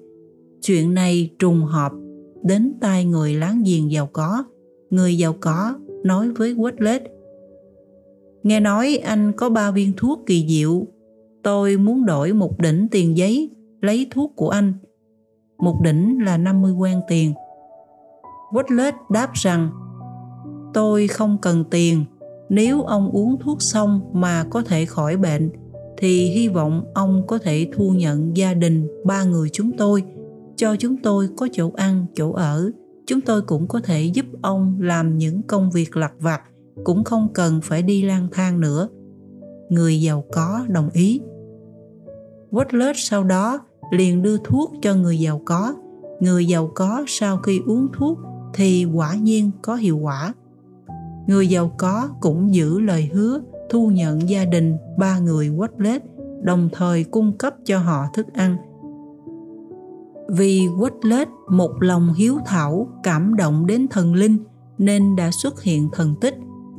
[0.62, 1.92] Chuyện này trùng hợp
[2.44, 4.44] đến tai người láng giềng giàu có.
[4.90, 7.00] Người giàu có nói với Wetlet
[8.44, 10.88] Nghe nói anh có ba viên thuốc kỳ diệu
[11.44, 13.50] Tôi muốn đổi một đỉnh tiền giấy
[13.82, 14.74] lấy thuốc của anh.
[15.58, 17.34] Một đỉnh là 50 quan tiền.
[18.52, 19.70] Woodlet đáp rằng
[20.74, 22.06] Tôi không cần tiền,
[22.54, 25.50] nếu ông uống thuốc xong mà có thể khỏi bệnh
[25.98, 30.04] thì hy vọng ông có thể thu nhận gia đình ba người chúng tôi.
[30.56, 32.72] Cho chúng tôi có chỗ ăn, chỗ ở,
[33.06, 36.42] chúng tôi cũng có thể giúp ông làm những công việc lặt vặt
[36.84, 38.90] cũng không cần phải đi lang thang nữa.
[39.70, 41.22] Người giàu có đồng ý.
[42.52, 43.60] Wattlet sau đó
[43.92, 45.76] liền đưa thuốc cho người giàu có.
[46.20, 48.18] Người giàu có sau khi uống thuốc
[48.54, 50.34] thì quả nhiên có hiệu quả
[51.28, 56.00] người giàu có cũng giữ lời hứa, thu nhận gia đình ba người Wattlet
[56.42, 58.58] đồng thời cung cấp cho họ thức ăn.
[60.30, 64.38] Vì Wattlet một lòng hiếu thảo, cảm động đến thần linh,
[64.78, 66.36] nên đã xuất hiện thần tích,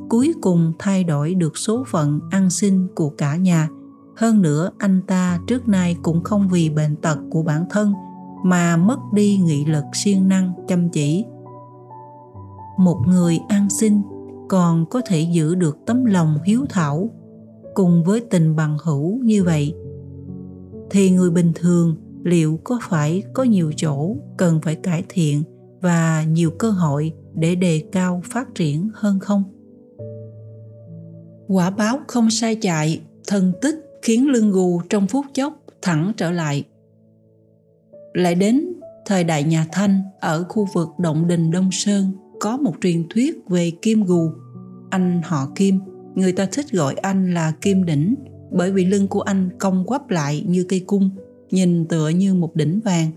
[0.09, 3.69] cuối cùng thay đổi được số phận ăn xin của cả nhà.
[4.15, 7.93] Hơn nữa, anh ta trước nay cũng không vì bệnh tật của bản thân,
[8.43, 11.25] mà mất đi nghị lực siêng năng, chăm chỉ.
[12.77, 14.01] Một người ăn xin
[14.53, 17.09] còn có thể giữ được tấm lòng hiếu thảo
[17.73, 19.73] cùng với tình bằng hữu như vậy.
[20.89, 25.43] Thì người bình thường, liệu có phải có nhiều chỗ cần phải cải thiện
[25.81, 29.43] và nhiều cơ hội để đề cao phát triển hơn không?
[31.47, 36.31] Quả báo không sai chạy thần tích khiến lưng gù trong phút chốc thẳng trở
[36.31, 36.63] lại.
[38.13, 38.73] Lại đến
[39.05, 43.35] thời đại nhà thanh, ở khu vực động đình đông sơn, có một truyền thuyết
[43.49, 44.31] về kim gù
[44.93, 45.79] anh họ kim.
[46.15, 48.15] Người ta thích gọi anh là kim đỉnh
[48.51, 51.09] bởi vì lưng của anh cong quắp lại như cây cung,
[51.51, 53.11] nhìn tựa như một đỉnh vàng.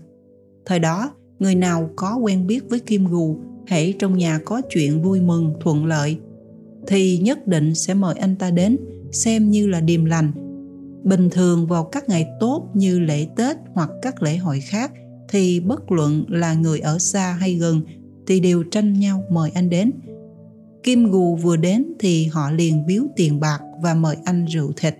[0.65, 3.37] Thời đó, người nào có quen biết với kim gù
[3.67, 6.17] hãy trong nhà có chuyện vui mừng, thuận lợi,
[6.87, 8.77] thì nhất định sẽ mời anh ta đến
[9.11, 10.31] xem như là điềm lành.
[11.03, 14.91] Bình thường vào các ngày tốt như lễ tết hoặc các lễ hội khác,
[15.29, 17.81] thì bất luận là người ở xa hay gần
[18.27, 19.91] thì đều tranh nhau mời anh đến
[20.83, 24.95] kim gù vừa đến thì họ liền biếu tiền bạc và mời anh rượu thịt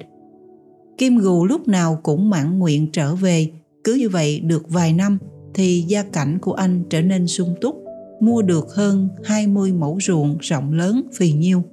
[0.97, 3.51] kim gù lúc nào cũng mãn nguyện trở về
[3.83, 5.17] cứ như vậy được vài năm
[5.57, 7.75] thì gia cảnh của anh trở nên sung túc,
[8.19, 11.63] mua được hơn 20 mẫu ruộng rộng lớn phì nhiêu.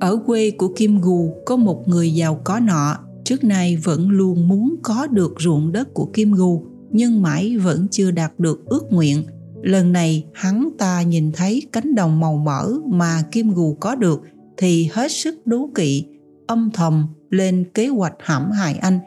[0.00, 4.48] Ở quê của Kim Gù có một người giàu có nọ, trước nay vẫn luôn
[4.48, 8.92] muốn có được ruộng đất của Kim Gù, nhưng mãi vẫn chưa đạt được ước
[8.92, 9.22] nguyện.
[9.62, 14.22] Lần này hắn ta nhìn thấy cánh đồng màu mỡ mà Kim Gù có được
[14.56, 16.04] thì hết sức đố kỵ,
[16.46, 18.98] âm thầm lên kế hoạch hãm hại anh,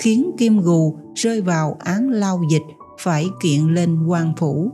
[0.00, 2.62] khiến Kim Gù rơi vào án lao dịch
[3.00, 4.70] phải kiện lên quan phủ.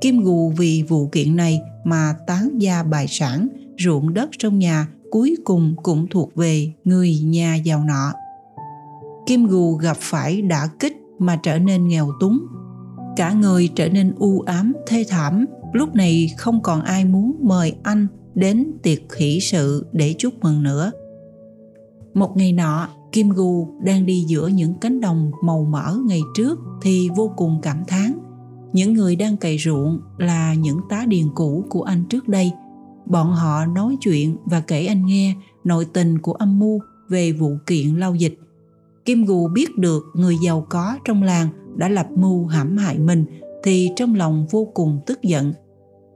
[0.00, 4.86] Kim Gù vì vụ kiện này mà tán gia bài sản, ruộng đất trong nhà
[5.10, 8.12] cuối cùng cũng thuộc về người nhà giàu nọ.
[9.26, 12.40] Kim Gù gặp phải đã kích mà trở nên nghèo túng.
[13.16, 15.46] Cả người trở nên u ám, thê thảm.
[15.72, 20.62] Lúc này không còn ai muốn mời anh đến tiệc khỉ sự để chúc mừng
[20.62, 20.92] nữa.
[22.14, 26.58] Một ngày nọ, Kim Gù đang đi giữa những cánh đồng màu mỡ ngày trước
[26.82, 28.12] thì vô cùng cảm thán.
[28.72, 32.52] Những người đang cày ruộng là những tá điền cũ của anh trước đây.
[33.06, 37.56] Bọn họ nói chuyện và kể anh nghe nội tình của âm mưu về vụ
[37.66, 38.38] kiện lao dịch.
[39.04, 43.24] Kim Gù biết được người giàu có trong làng đã lập mưu hãm hại mình
[43.62, 45.52] thì trong lòng vô cùng tức giận.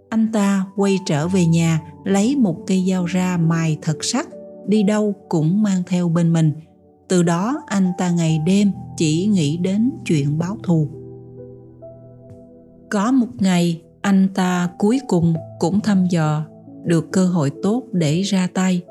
[0.08, 4.28] Anh ta quay trở về nhà, lấy một cây dao ra mài thật sắc,
[4.66, 6.52] đi đâu cũng mang theo bên mình.
[7.08, 10.88] Từ đó anh ta ngày đêm chỉ nghĩ đến chuyện báo thù.
[12.90, 16.46] Có một ngày, anh ta cuối cùng cũng thăm dò,
[16.84, 18.82] được cơ hội tốt để ra tay.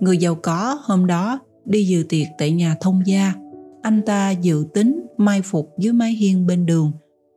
[0.00, 3.32] Người giàu có hôm đó đi dự tiệc tại nhà thông gia
[3.84, 6.92] anh ta dự tính mai phục dưới mái hiên bên đường.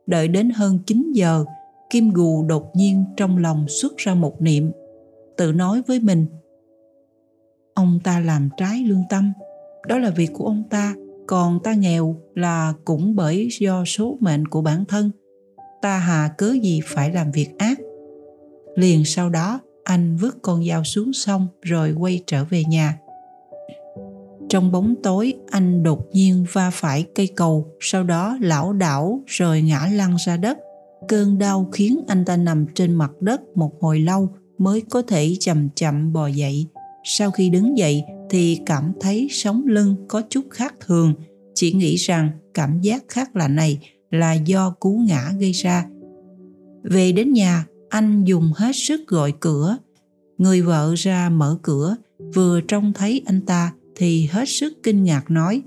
[0.06, 1.44] Đợi đến hơn 9 giờ,
[1.90, 4.72] kim gù đột nhiên trong lòng xuất ra một niệm,
[5.36, 6.26] tự nói với mình,
[7.74, 9.32] ông ta làm trái lương tâm,
[9.86, 10.94] đó là việc của ông ta,
[11.26, 15.10] còn ta nghèo là cũng bởi do số mệnh của bản thân.
[15.82, 17.78] Ta hà cớ gì phải làm việc ác?
[18.76, 22.98] Liền sau đó, anh vứt con dao xuống sông rồi quay trở về nhà
[24.48, 29.62] trong bóng tối, anh đột nhiên va phải cây cầu, sau đó lảo đảo rồi
[29.62, 30.58] ngã lăn ra đất.
[31.08, 35.36] Cơn đau khiến anh ta nằm trên mặt đất một hồi lâu mới có thể
[35.40, 36.66] chậm chậm bò dậy.
[37.04, 41.14] Sau khi đứng dậy thì cảm thấy sống lưng có chút khác thường.
[41.54, 43.78] Chỉ nghĩ rằng cảm giác khác lạ này
[44.10, 45.86] là do cú ngã gây ra.
[46.82, 49.76] Về đến nhà, anh dùng hết sức gọi cửa.
[50.38, 51.96] Người vợ ra mở cửa,
[52.34, 55.62] vừa trông thấy anh ta thì hết sức kinh ngạc nói.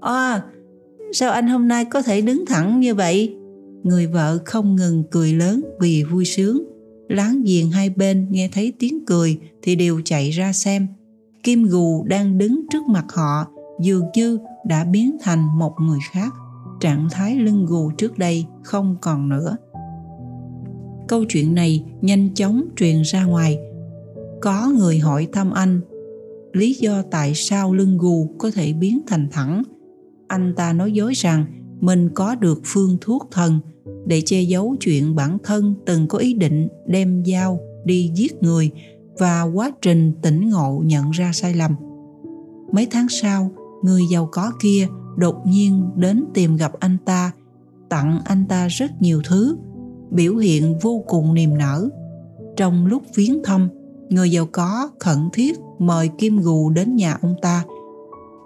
[0.00, 0.42] À,
[1.12, 3.36] sao anh hôm nay có thể đứng thẳng như vậy?
[3.82, 6.64] Người vợ không ngừng cười lớn vì vui sướng.
[7.08, 10.86] Láng giềng hai bên nghe thấy tiếng cười thì đều chạy ra xem.
[11.42, 13.46] Kim gù đang đứng trước mặt họ
[13.80, 16.34] dường như đã biến thành một người khác.
[16.80, 19.56] Trạng thái lưng gù trước đây không còn nữa.
[21.08, 23.58] Câu chuyện này nhanh chóng truyền ra ngoài.
[24.40, 25.80] Có người hỏi thăm anh
[26.52, 29.62] lý do tại sao lưng gù có thể biến thành thẳng
[30.32, 31.44] anh ta nói dối rằng
[31.80, 33.60] mình có được phương thuốc thần
[34.06, 38.70] để che giấu chuyện bản thân từng có ý định đem dao đi giết người
[39.18, 41.74] và quá trình tỉnh ngộ nhận ra sai lầm.
[42.72, 43.50] Mấy tháng sau,
[43.82, 44.86] người giàu có kia
[45.16, 47.32] đột nhiên đến tìm gặp anh ta,
[47.88, 49.56] tặng anh ta rất nhiều thứ,
[50.10, 51.88] biểu hiện vô cùng niềm nở.
[52.56, 53.68] Trong lúc viếng thăm,
[54.08, 57.64] người giàu có khẩn thiết mời Kim Gù đến nhà ông ta.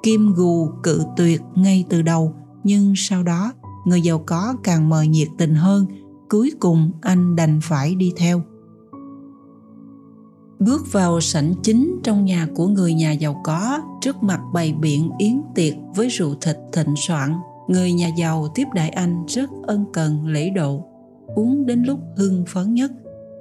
[0.02, 3.52] Kim Gù cự tuyệt ngay từ đầu, nhưng sau đó
[3.86, 5.86] người giàu có càng mời nhiệt tình hơn,
[6.28, 8.42] cuối cùng anh đành phải đi theo.
[10.58, 15.10] Bước vào sảnh chính trong nhà của người nhà giàu có, trước mặt bày biện
[15.18, 17.32] yến tiệc với rượu thịt thịnh soạn.
[17.68, 20.84] Người nhà giàu tiếp đại anh rất ân cần lễ độ,
[21.34, 22.92] uống đến lúc hưng phấn nhất.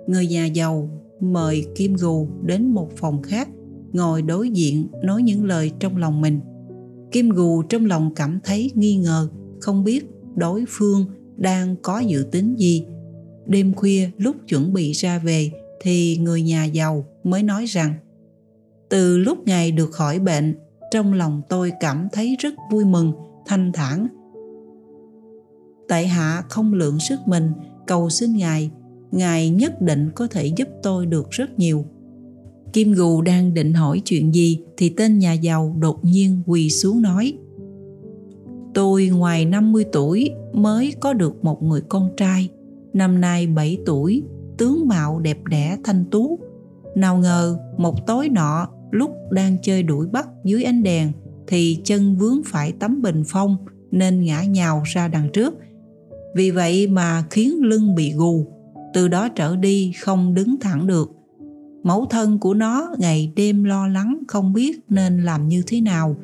[0.08, 3.50] Người nhà giàu mời Kim Gù đến một phòng khác,
[3.96, 6.40] ngồi đối diện nói những lời trong lòng mình.
[7.12, 9.30] Kim Gù trong lòng cảm thấy nghi ngờ,
[9.62, 10.06] không biết
[10.36, 11.06] đối phương
[11.38, 12.86] đang có dự tính gì.
[13.46, 17.94] Đêm khuya lúc chuẩn bị ra về thì người nhà giàu mới nói rằng
[18.90, 20.56] từ lúc ngài được khỏi bệnh
[20.92, 23.14] trong lòng tôi cảm thấy rất vui mừng
[23.46, 24.08] thanh thản
[25.88, 27.52] tại hạ không lượng sức mình
[27.88, 28.72] cầu xin ngài
[29.12, 31.86] ngài nhất định có thể giúp tôi được rất nhiều
[32.76, 37.02] kim gù đang định hỏi chuyện gì thì tên nhà giàu đột nhiên quỳ xuống
[37.02, 37.34] nói,
[38.74, 42.50] tôi ngoài 50 tuổi mới có được một người con trai.
[42.94, 44.24] Năm nay 7 tuổi,
[44.58, 46.40] tướng mạo đẹp đẽ thanh tú.
[46.96, 51.12] Nào ngờ một tối nọ lúc đang chơi đuổi bắt dưới ánh đèn
[51.48, 53.58] thì chân vướng phải tấm bình phong
[53.92, 55.54] nên ngã nhào ra đằng trước.
[56.36, 58.46] Vì vậy mà khiến lưng bị gù,
[58.94, 61.12] từ đó trở đi không đứng thẳng được
[61.86, 66.16] mẫu thân của nó ngày đêm lo lắng, không biết nên làm như thế nào.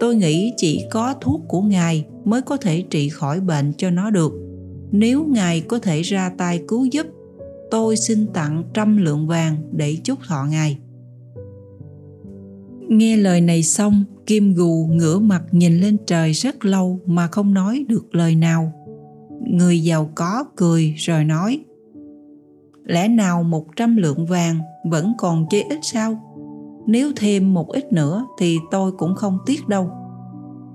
[0.00, 4.10] Tôi nghĩ chỉ có thuốc của ngài mới có thể trị khỏi bệnh cho nó
[4.10, 4.32] được.
[4.92, 7.06] Nếu ngài có thể ra tay cứu giúp,
[7.70, 10.78] tôi xin tặng trăm lượng vàng để chúc thọ ngài.
[12.88, 17.54] Nghe lời này xong, kim gù ngửa mặt nhìn lên trời rất lâu mà không
[17.54, 18.72] nói được lời nào.
[19.46, 21.60] Người giàu có cười rồi nói
[22.86, 26.18] lẽ nào một trăm lượng vàng vẫn còn chê ít sao?
[26.86, 29.90] Nếu thêm một ít nữa thì tôi cũng không tiếc đâu.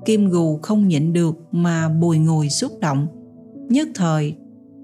[0.05, 3.07] Kim gù không nhịn được mà bùi ngùi xúc động.
[3.69, 4.35] Nhất thời,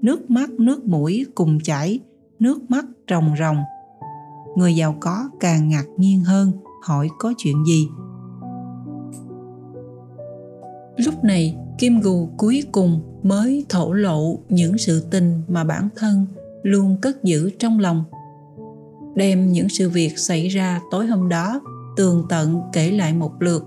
[0.02, 2.00] nước mắt, nước mũi cùng chảy,
[2.38, 3.56] nước mắt ròng ròng.
[4.56, 7.88] Người giàu có càng ngạc nhiên hơn, hỏi có chuyện gì?
[10.96, 16.26] Lúc này, kim gù cuối cùng mới thổ lộ những sự tình mà bản thân
[16.62, 18.04] luôn cất giữ trong lòng.
[19.14, 21.60] Đem những sự việc xảy ra tối hôm đó,
[21.96, 23.64] tường tận kể lại một lượt.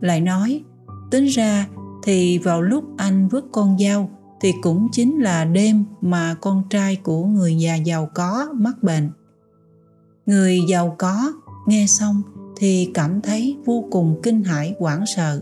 [0.00, 0.64] Lại nói,
[1.10, 1.68] tính ra
[2.02, 4.10] thì vào lúc anh vứt con dao
[4.40, 9.10] thì cũng chính là đêm mà con trai của người già giàu có mắc bệnh.
[10.26, 11.32] Người giàu có
[11.66, 12.22] nghe xong
[12.56, 15.40] thì cảm thấy vô cùng kinh hãi, hoảng sợ.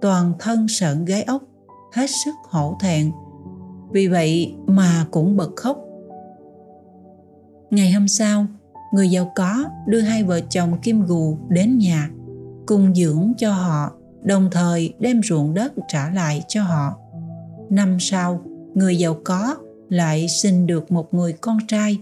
[0.00, 1.42] Toàn thân sợn gáy ốc,
[1.92, 3.12] hết sức hổ thẹn.
[3.92, 5.81] Vì vậy mà cũng bật khóc
[7.72, 8.46] ngày hôm sau
[8.92, 12.10] người giàu có đưa hai vợ chồng kim gù đến nhà
[12.66, 16.98] cùng dưỡng cho họ đồng thời đem ruộng đất trả lại cho họ
[17.70, 18.42] năm sau
[18.74, 19.56] người giàu có
[19.88, 21.98] lại sinh được một người con trai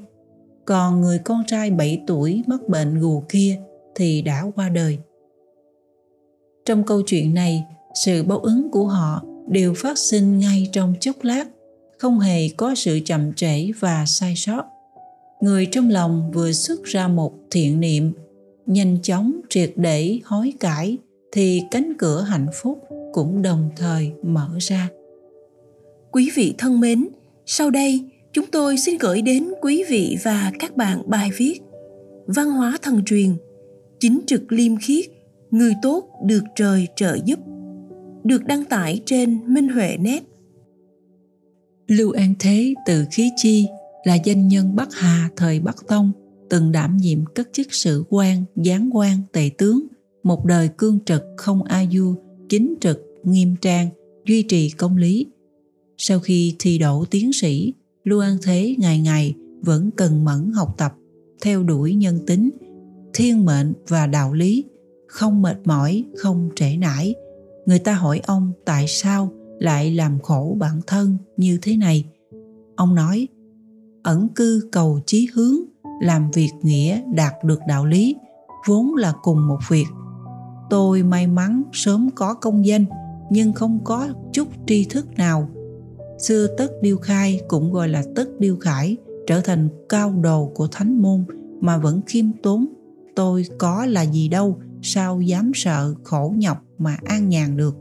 [0.71, 3.59] còn người con trai 7 tuổi mắc bệnh gù kia
[3.95, 4.99] thì đã qua đời.
[6.67, 7.65] Trong câu chuyện này,
[8.05, 11.45] sự báo ứng của họ đều phát sinh ngay trong chốc lát,
[11.99, 14.65] không hề có sự chậm trễ và sai sót.
[15.41, 18.13] Người trong lòng vừa xuất ra một thiện niệm,
[18.67, 20.99] nhanh chóng triệt để hối cải
[21.33, 22.79] thì cánh cửa hạnh phúc
[23.13, 24.89] cũng đồng thời mở ra.
[26.11, 27.09] Quý vị thân mến,
[27.47, 31.61] sau đây chúng tôi xin gửi đến quý vị và các bạn bài viết
[32.27, 33.37] Văn hóa thần truyền,
[34.01, 35.05] chính trực liêm khiết,
[35.51, 37.39] người tốt được trời trợ giúp,
[38.25, 40.23] được đăng tải trên Minh Huệ Net.
[41.87, 43.67] Lưu An Thế từ Khí Chi
[44.05, 46.13] là danh nhân Bắc Hà thời Bắc Tông,
[46.51, 49.87] từng đảm nhiệm các chức sự quan, gián quan, tề tướng,
[50.23, 52.15] một đời cương trực không a du,
[52.49, 53.89] chính trực, nghiêm trang,
[54.27, 55.27] duy trì công lý,
[55.99, 57.75] sau khi thi đậu tiến sĩ,
[58.05, 60.95] Lưu An Thế ngày ngày vẫn cần mẫn học tập,
[61.43, 62.51] theo đuổi nhân tính,
[63.15, 64.65] thiên mệnh và đạo lý,
[65.09, 67.15] không mệt mỏi, không trễ nải.
[67.67, 72.05] người ta hỏi ông tại sao lại làm khổ bản thân như thế này
[72.77, 73.29] ông nói
[74.03, 75.57] ẩn cư cầu chí hướng,
[76.03, 78.17] làm việc nghĩa đạt được đạo lý,
[78.67, 79.87] vốn là cùng một việc.
[80.71, 82.85] Tôi may mắn sớm có công danh,
[83.31, 85.49] nhưng không có chút tri thức nào.
[86.19, 88.97] Xưa tất điêu khai cũng gọi là tất điêu khải
[89.27, 91.25] trở thành cao đồ của thánh môn
[91.61, 92.67] mà vẫn khiêm tốn.
[93.17, 97.77] Tôi có là gì đâu, sao dám sợ khổ nhọc mà an nhàn được?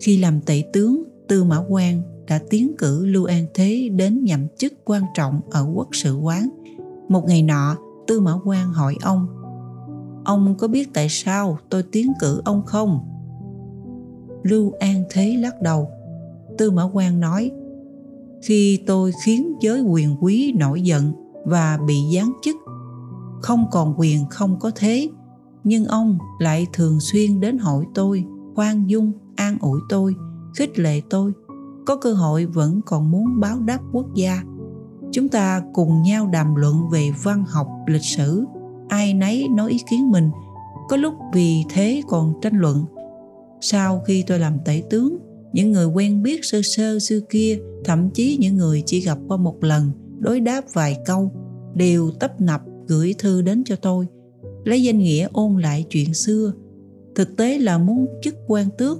[0.00, 4.46] Khi làm tể tướng tư mã quan đã tiến cử lưu an thế đến nhậm
[4.58, 6.48] chức quan trọng ở quốc sự quán.
[7.08, 9.26] Một ngày nọ, tư mã Quang hỏi ông
[10.24, 13.00] ông có biết tại sao tôi tiến cử ông không?
[14.42, 15.90] Lưu an thế lắc đầu.
[16.58, 17.50] Tư mã Quang nói,
[18.42, 21.12] khi tôi khiến giới quyền quý nổi giận
[21.44, 22.56] và bị giáng chức,
[23.42, 25.08] không còn quyền không có thế,
[25.64, 30.14] nhưng ông lại thường xuyên đến hỏi tôi, khoan dung an ủi tôi,
[30.56, 31.32] khích lệ tôi
[31.86, 34.42] có cơ hội vẫn còn muốn báo đáp quốc gia.
[35.12, 38.44] Chúng ta cùng nhau đàm luận về văn học, lịch sử.
[38.88, 40.30] Ai nấy nói ý kiến mình.
[40.88, 42.84] Có lúc vì thế còn tranh luận.
[43.60, 45.16] Sau khi tôi làm tể tướng,
[45.52, 49.36] những người quen biết sơ sơ xưa kia, thậm chí những người chỉ gặp qua
[49.36, 51.32] một lần, đối đáp vài câu,
[51.74, 54.06] đều tấp nập gửi thư đến cho tôi.
[54.64, 56.52] Lấy danh nghĩa ôn lại chuyện xưa.
[57.14, 58.98] Thực tế là muốn chức quan tước.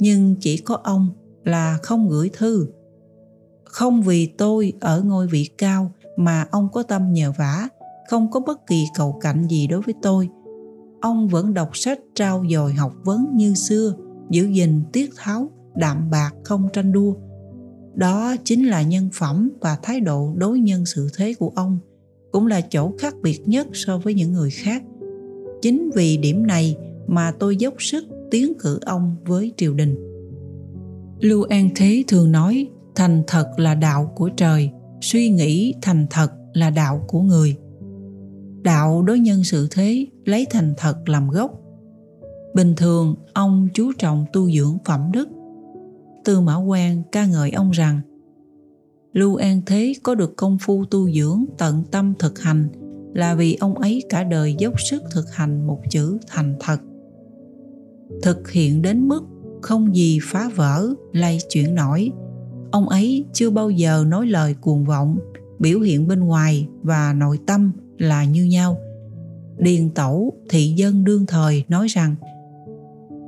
[0.00, 1.08] Nhưng chỉ có ông
[1.48, 2.66] là không gửi thư.
[3.64, 7.68] Không vì tôi ở ngôi vị cao mà ông có tâm nhờ vả,
[8.10, 10.28] không có bất kỳ cầu cạnh gì đối với tôi.
[11.00, 13.94] Ông vẫn đọc sách trao dồi học vấn như xưa,
[14.30, 17.14] giữ gìn tiết tháo, đạm bạc không tranh đua.
[17.94, 21.78] Đó chính là nhân phẩm và thái độ đối nhân sự thế của ông,
[22.32, 24.82] cũng là chỗ khác biệt nhất so với những người khác.
[25.62, 26.76] Chính vì điểm này
[27.06, 30.07] mà tôi dốc sức tiến cử ông với triều đình
[31.20, 36.32] lưu an thế thường nói, thành thật là đạo của trời, suy nghĩ thành thật
[36.54, 37.56] là đạo của người.
[38.62, 41.60] Đạo đối nhân sự thế, lấy thành thật làm gốc.
[42.54, 45.28] Bình thường, ông chú trọng tu dưỡng phẩm đức.
[46.24, 48.00] Tư mã quan ca ngợi ông rằng,
[49.12, 52.68] lưu an thế có được công phu tu dưỡng tận tâm thực hành
[53.14, 56.78] là vì ông ấy cả đời dốc sức thực hành một chữ thành thật.
[58.22, 59.22] Thực hiện đến mức
[59.62, 62.10] không gì phá vỡ, lay chuyển nổi.
[62.70, 65.18] Ông ấy chưa bao giờ nói lời cuồng vọng,
[65.58, 68.78] biểu hiện bên ngoài và nội tâm là như nhau.
[69.58, 72.14] Điền tẩu, thị dân đương thời, nói rằng,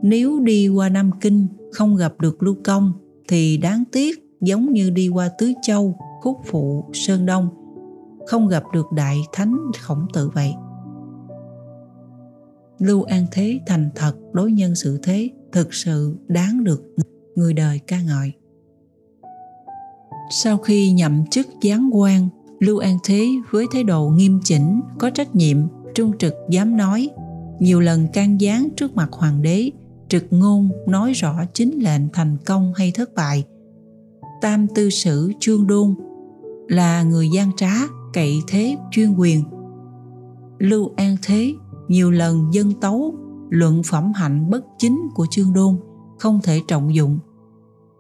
[0.03, 2.93] nếu đi qua nam kinh không gặp được lưu công,
[3.29, 7.49] thì đáng tiếc giống như đi qua tứ châu khúc phụ, sơn đông,
[8.27, 10.55] không gặp được đại thánh khổng tử vậy.
[12.79, 16.83] Lưu an thế thành thật đối nhân sự thế thực sự đáng được
[17.35, 18.33] người đời ca ngợi.
[20.31, 22.29] Sau khi nhậm chức giáng quan,
[22.61, 25.57] lưu an thế với thái độ nghiêm chỉnh, có trách nhiệm,
[25.95, 27.09] trung trực dám nói.
[27.61, 29.71] Nhiều lần can gián trước mặt hoàng đế,
[30.09, 33.45] trực ngôn nói rõ chính lệnh thành công hay thất bại.
[34.41, 35.95] Tam tư sử trương đôn
[36.69, 37.73] là người gian trá,
[38.13, 39.45] cậy thế chuyên quyền.
[40.59, 41.55] Lưu an thế
[41.89, 43.15] nhiều lần dân tấu
[43.51, 45.77] luận phẩm hạnh bất chính của chương đôn
[46.19, 47.19] không thể trọng dụng.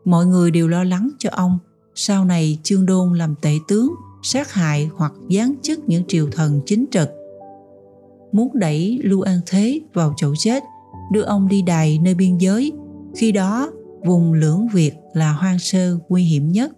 [0.04, 1.58] Mọi người đều lo lắng cho ông,
[1.94, 6.60] sau này chương đôn làm tể tướng, sát hại hoặc giáng chức những triều thần
[6.66, 7.08] chính trực.
[8.32, 10.62] Muốn đẩy lưu an thế vào chỗ chết,
[11.12, 12.72] đưa ông đi đài nơi biên giới,
[13.14, 13.70] khi đó
[14.04, 16.72] vùng lưỡng việt là hoang sơ nguy hiểm nhất.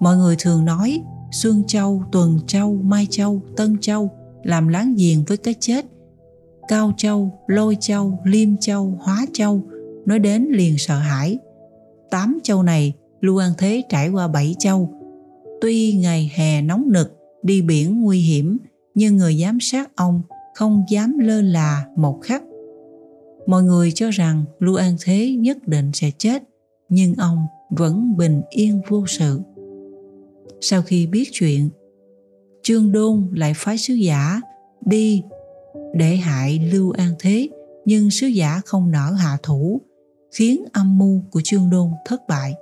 [0.00, 4.10] Mọi người thường nói, xuân châu, tuần châu, mai châu, tân châu
[4.42, 5.86] làm láng giềng với cái chết
[6.68, 9.62] cao châu, lôi châu, liêm châu, hóa châu,
[10.06, 11.38] nói đến liền sợ hãi.
[12.10, 14.90] Tám châu này, lưu an thế trải qua bảy châu.
[15.60, 18.58] Tuy ngày hè nóng nực, đi biển nguy hiểm,
[18.94, 20.22] nhưng người giám sát ông
[20.54, 22.42] không dám lơ là một khắc.
[23.46, 26.42] Mọi người cho rằng lưu an thế nhất định sẽ chết,
[26.88, 27.38] nhưng ông
[27.70, 29.40] vẫn bình yên vô sự.
[30.60, 31.70] Sau khi biết chuyện,
[32.62, 34.40] trương đôn lại phái sứ giả
[34.84, 35.22] đi
[35.94, 37.48] để hại lưu an thế,
[37.84, 39.80] nhưng sứ giả không nở hạ thủ,
[40.34, 42.54] khiến âm mưu của trương đôn thất bại.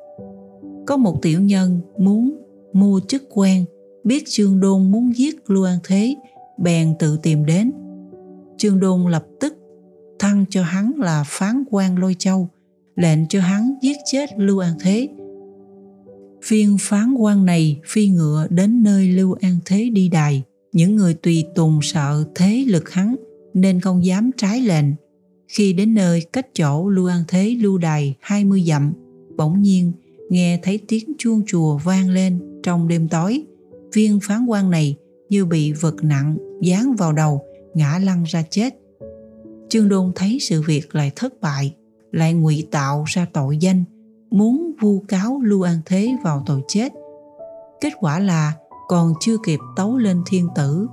[0.86, 3.64] Có một tiểu nhân muốn mua chức quan,
[4.04, 6.16] biết trương đôn muốn giết lưu an thế,
[6.58, 7.72] bèn tự tìm đến.
[8.58, 9.54] Trương đôn lập tức
[10.18, 12.48] thăng cho hắn là phán quan lôi châu,
[12.96, 15.08] lệnh cho hắn giết chết lưu an thế.
[16.48, 20.42] Viên phán quan này phi ngựa đến nơi lưu an thế đi đài
[20.74, 23.16] những người tùy tùng sợ thế lực hắn
[23.54, 24.84] nên không dám trái lệnh
[25.48, 28.92] Khi đến nơi cách chỗ Lưu An Thế lưu đài 20 dặm,
[29.36, 29.92] bỗng nhiên
[30.30, 33.42] nghe thấy tiếng chuông chùa vang lên trong đêm tối.
[33.92, 34.96] Viên phán quan này
[35.28, 37.42] như bị vật nặng dán vào đầu,
[37.74, 38.74] ngã lăn ra chết.
[39.68, 41.74] Trương Đôn thấy sự việc lại thất bại,
[42.12, 43.84] lại ngụy tạo ra tội danh,
[44.30, 46.92] muốn vu cáo Lưu An Thế vào tội chết.
[47.80, 48.52] Kết quả là
[48.88, 50.86] còn chưa kịp tấu lên thiên tử,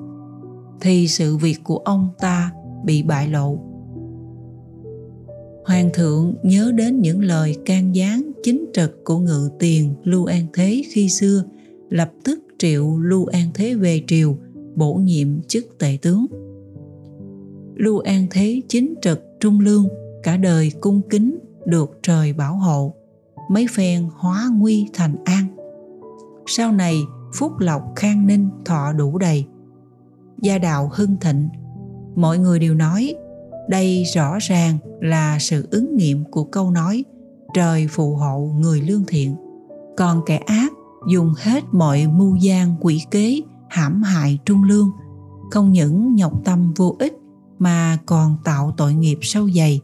[0.81, 2.51] thì sự việc của ông ta
[2.85, 3.59] bị bại lộ.
[5.65, 10.45] Hoàng thượng nhớ đến những lời can gián chính trực của ngự tiền Lưu An
[10.53, 11.43] Thế khi xưa,
[11.89, 14.37] lập tức triệu Lưu An Thế về triều,
[14.75, 16.25] bổ nhiệm chức tể tướng.
[17.75, 19.87] Lưu An Thế chính trực trung lương,
[20.23, 22.93] cả đời cung kính được trời bảo hộ,
[23.49, 25.45] mấy phen hóa nguy thành an.
[26.47, 26.95] Sau này
[27.33, 29.45] phúc lộc khang ninh thọ đủ đầy.
[30.41, 31.49] Gia đạo hưng thịnh,
[32.15, 33.15] mọi người đều nói
[33.69, 37.03] đây rõ ràng là sự ứng nghiệm của câu nói
[37.53, 39.35] trời phù hộ người lương thiện.
[39.97, 40.73] Còn kẻ ác
[41.09, 44.91] dùng hết mọi mưu gian quỷ kế hãm hại trung lương,
[45.51, 47.13] không những nhọc tâm vô ích
[47.59, 49.81] mà còn tạo tội nghiệp sâu dày,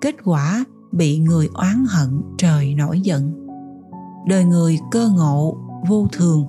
[0.00, 3.46] kết quả bị người oán hận trời nổi giận.
[4.26, 5.56] Đời người cơ ngộ,
[5.88, 6.44] vô thường,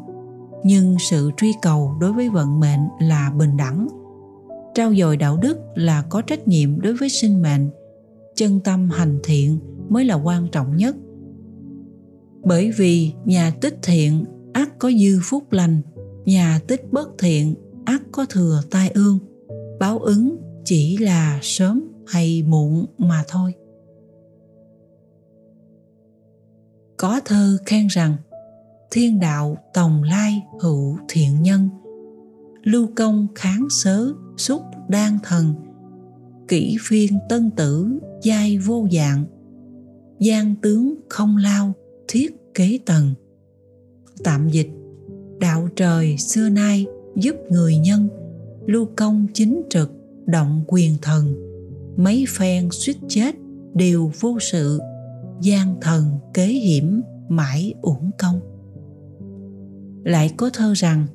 [0.64, 3.88] nhưng sự truy cầu đối với vận mệnh là bình đẳng.
[4.76, 7.70] Trao dồi đạo đức là có trách nhiệm đối với sinh mệnh,
[8.36, 10.95] chân tâm hành thiện mới là quan trọng nhất.
[12.43, 15.82] Bởi vì nhà tích thiện ác có dư phúc lành,
[16.26, 17.55] nhà tích bất thiện
[17.86, 19.20] ác có thừa tai ương.
[19.80, 23.53] Báo ứng chỉ là sớm hay muộn mà thôi
[26.99, 28.16] có thơ khen rằng
[28.91, 31.69] thiên đạo tòng lai hữu thiện nhân.
[32.63, 35.53] Lưu công kháng sớ, xúc đan thần.
[36.47, 39.25] Kỹ phiên tân tử, giai vô dạng.
[40.19, 41.73] Gian tướng không lao,
[42.07, 43.13] thiết kế tần.
[44.23, 44.69] Tạm dịch,
[45.39, 46.85] đạo trời xưa nay
[47.15, 48.07] giúp người nhân.
[48.65, 49.91] Lưu công chính trực,
[50.25, 51.35] động quyền thần.
[51.97, 53.35] Mấy phen suýt chết
[53.73, 54.79] đều vô sự.
[55.41, 58.49] Gian thần kế hiểm, mãi uổng công
[60.04, 61.08] lại có thơ rằng,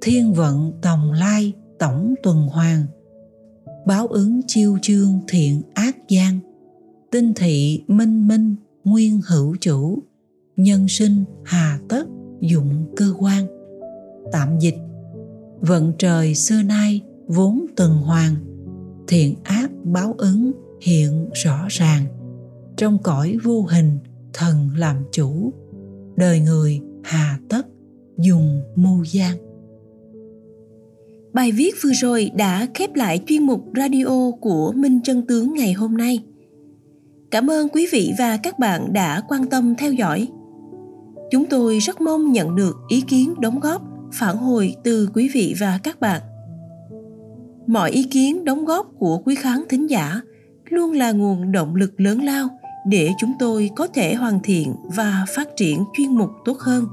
[0.00, 2.86] thiên vận tòng lai tổng tuần hoàn,
[3.86, 6.38] báo ứng chiêu chương thiện ác gian.
[7.10, 9.98] Tinh thị minh minh nguyên hữu chủ,
[10.56, 12.06] nhân sinh hà tất
[12.40, 13.46] dụng cơ quan.
[14.32, 14.76] Tạm dịch,
[15.60, 18.34] vận trời xưa nay vốn tuần hoàn,
[19.08, 20.52] thiện ác báo ứng
[20.82, 22.04] hiện rõ ràng.
[22.76, 23.98] Trong cõi vô hình
[24.32, 25.52] thần làm chủ,
[26.16, 27.66] đời người hà tất
[28.18, 29.36] dùng mưu gian
[31.32, 35.72] Bài viết vừa rồi đã khép lại chuyên mục radio của Minh Trân Tướng ngày
[35.72, 36.22] hôm nay.
[37.30, 40.28] Cảm ơn quý vị và các bạn đã quan tâm theo dõi.
[41.30, 45.54] Chúng tôi rất mong nhận được ý kiến đóng góp, phản hồi từ quý vị
[45.60, 46.20] và các bạn.
[47.66, 50.20] Mọi ý kiến đóng góp của quý khán thính giả
[50.70, 52.48] luôn là nguồn động lực lớn lao
[52.86, 56.84] để chúng tôi có thể hoàn thiện và phát triển chuyên mục tốt hơn.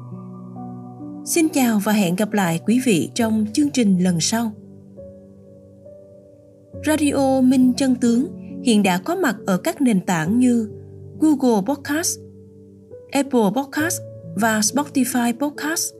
[1.26, 4.52] Xin chào và hẹn gặp lại quý vị trong chương trình lần sau.
[6.86, 8.28] Radio Minh Chân Tướng
[8.64, 10.70] hiện đã có mặt ở các nền tảng như
[11.20, 12.20] Google Podcast,
[13.12, 14.02] Apple Podcast
[14.36, 15.94] và Spotify Podcast.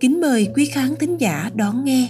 [0.00, 2.08] Kính mời quý khán thính giả đón nghe.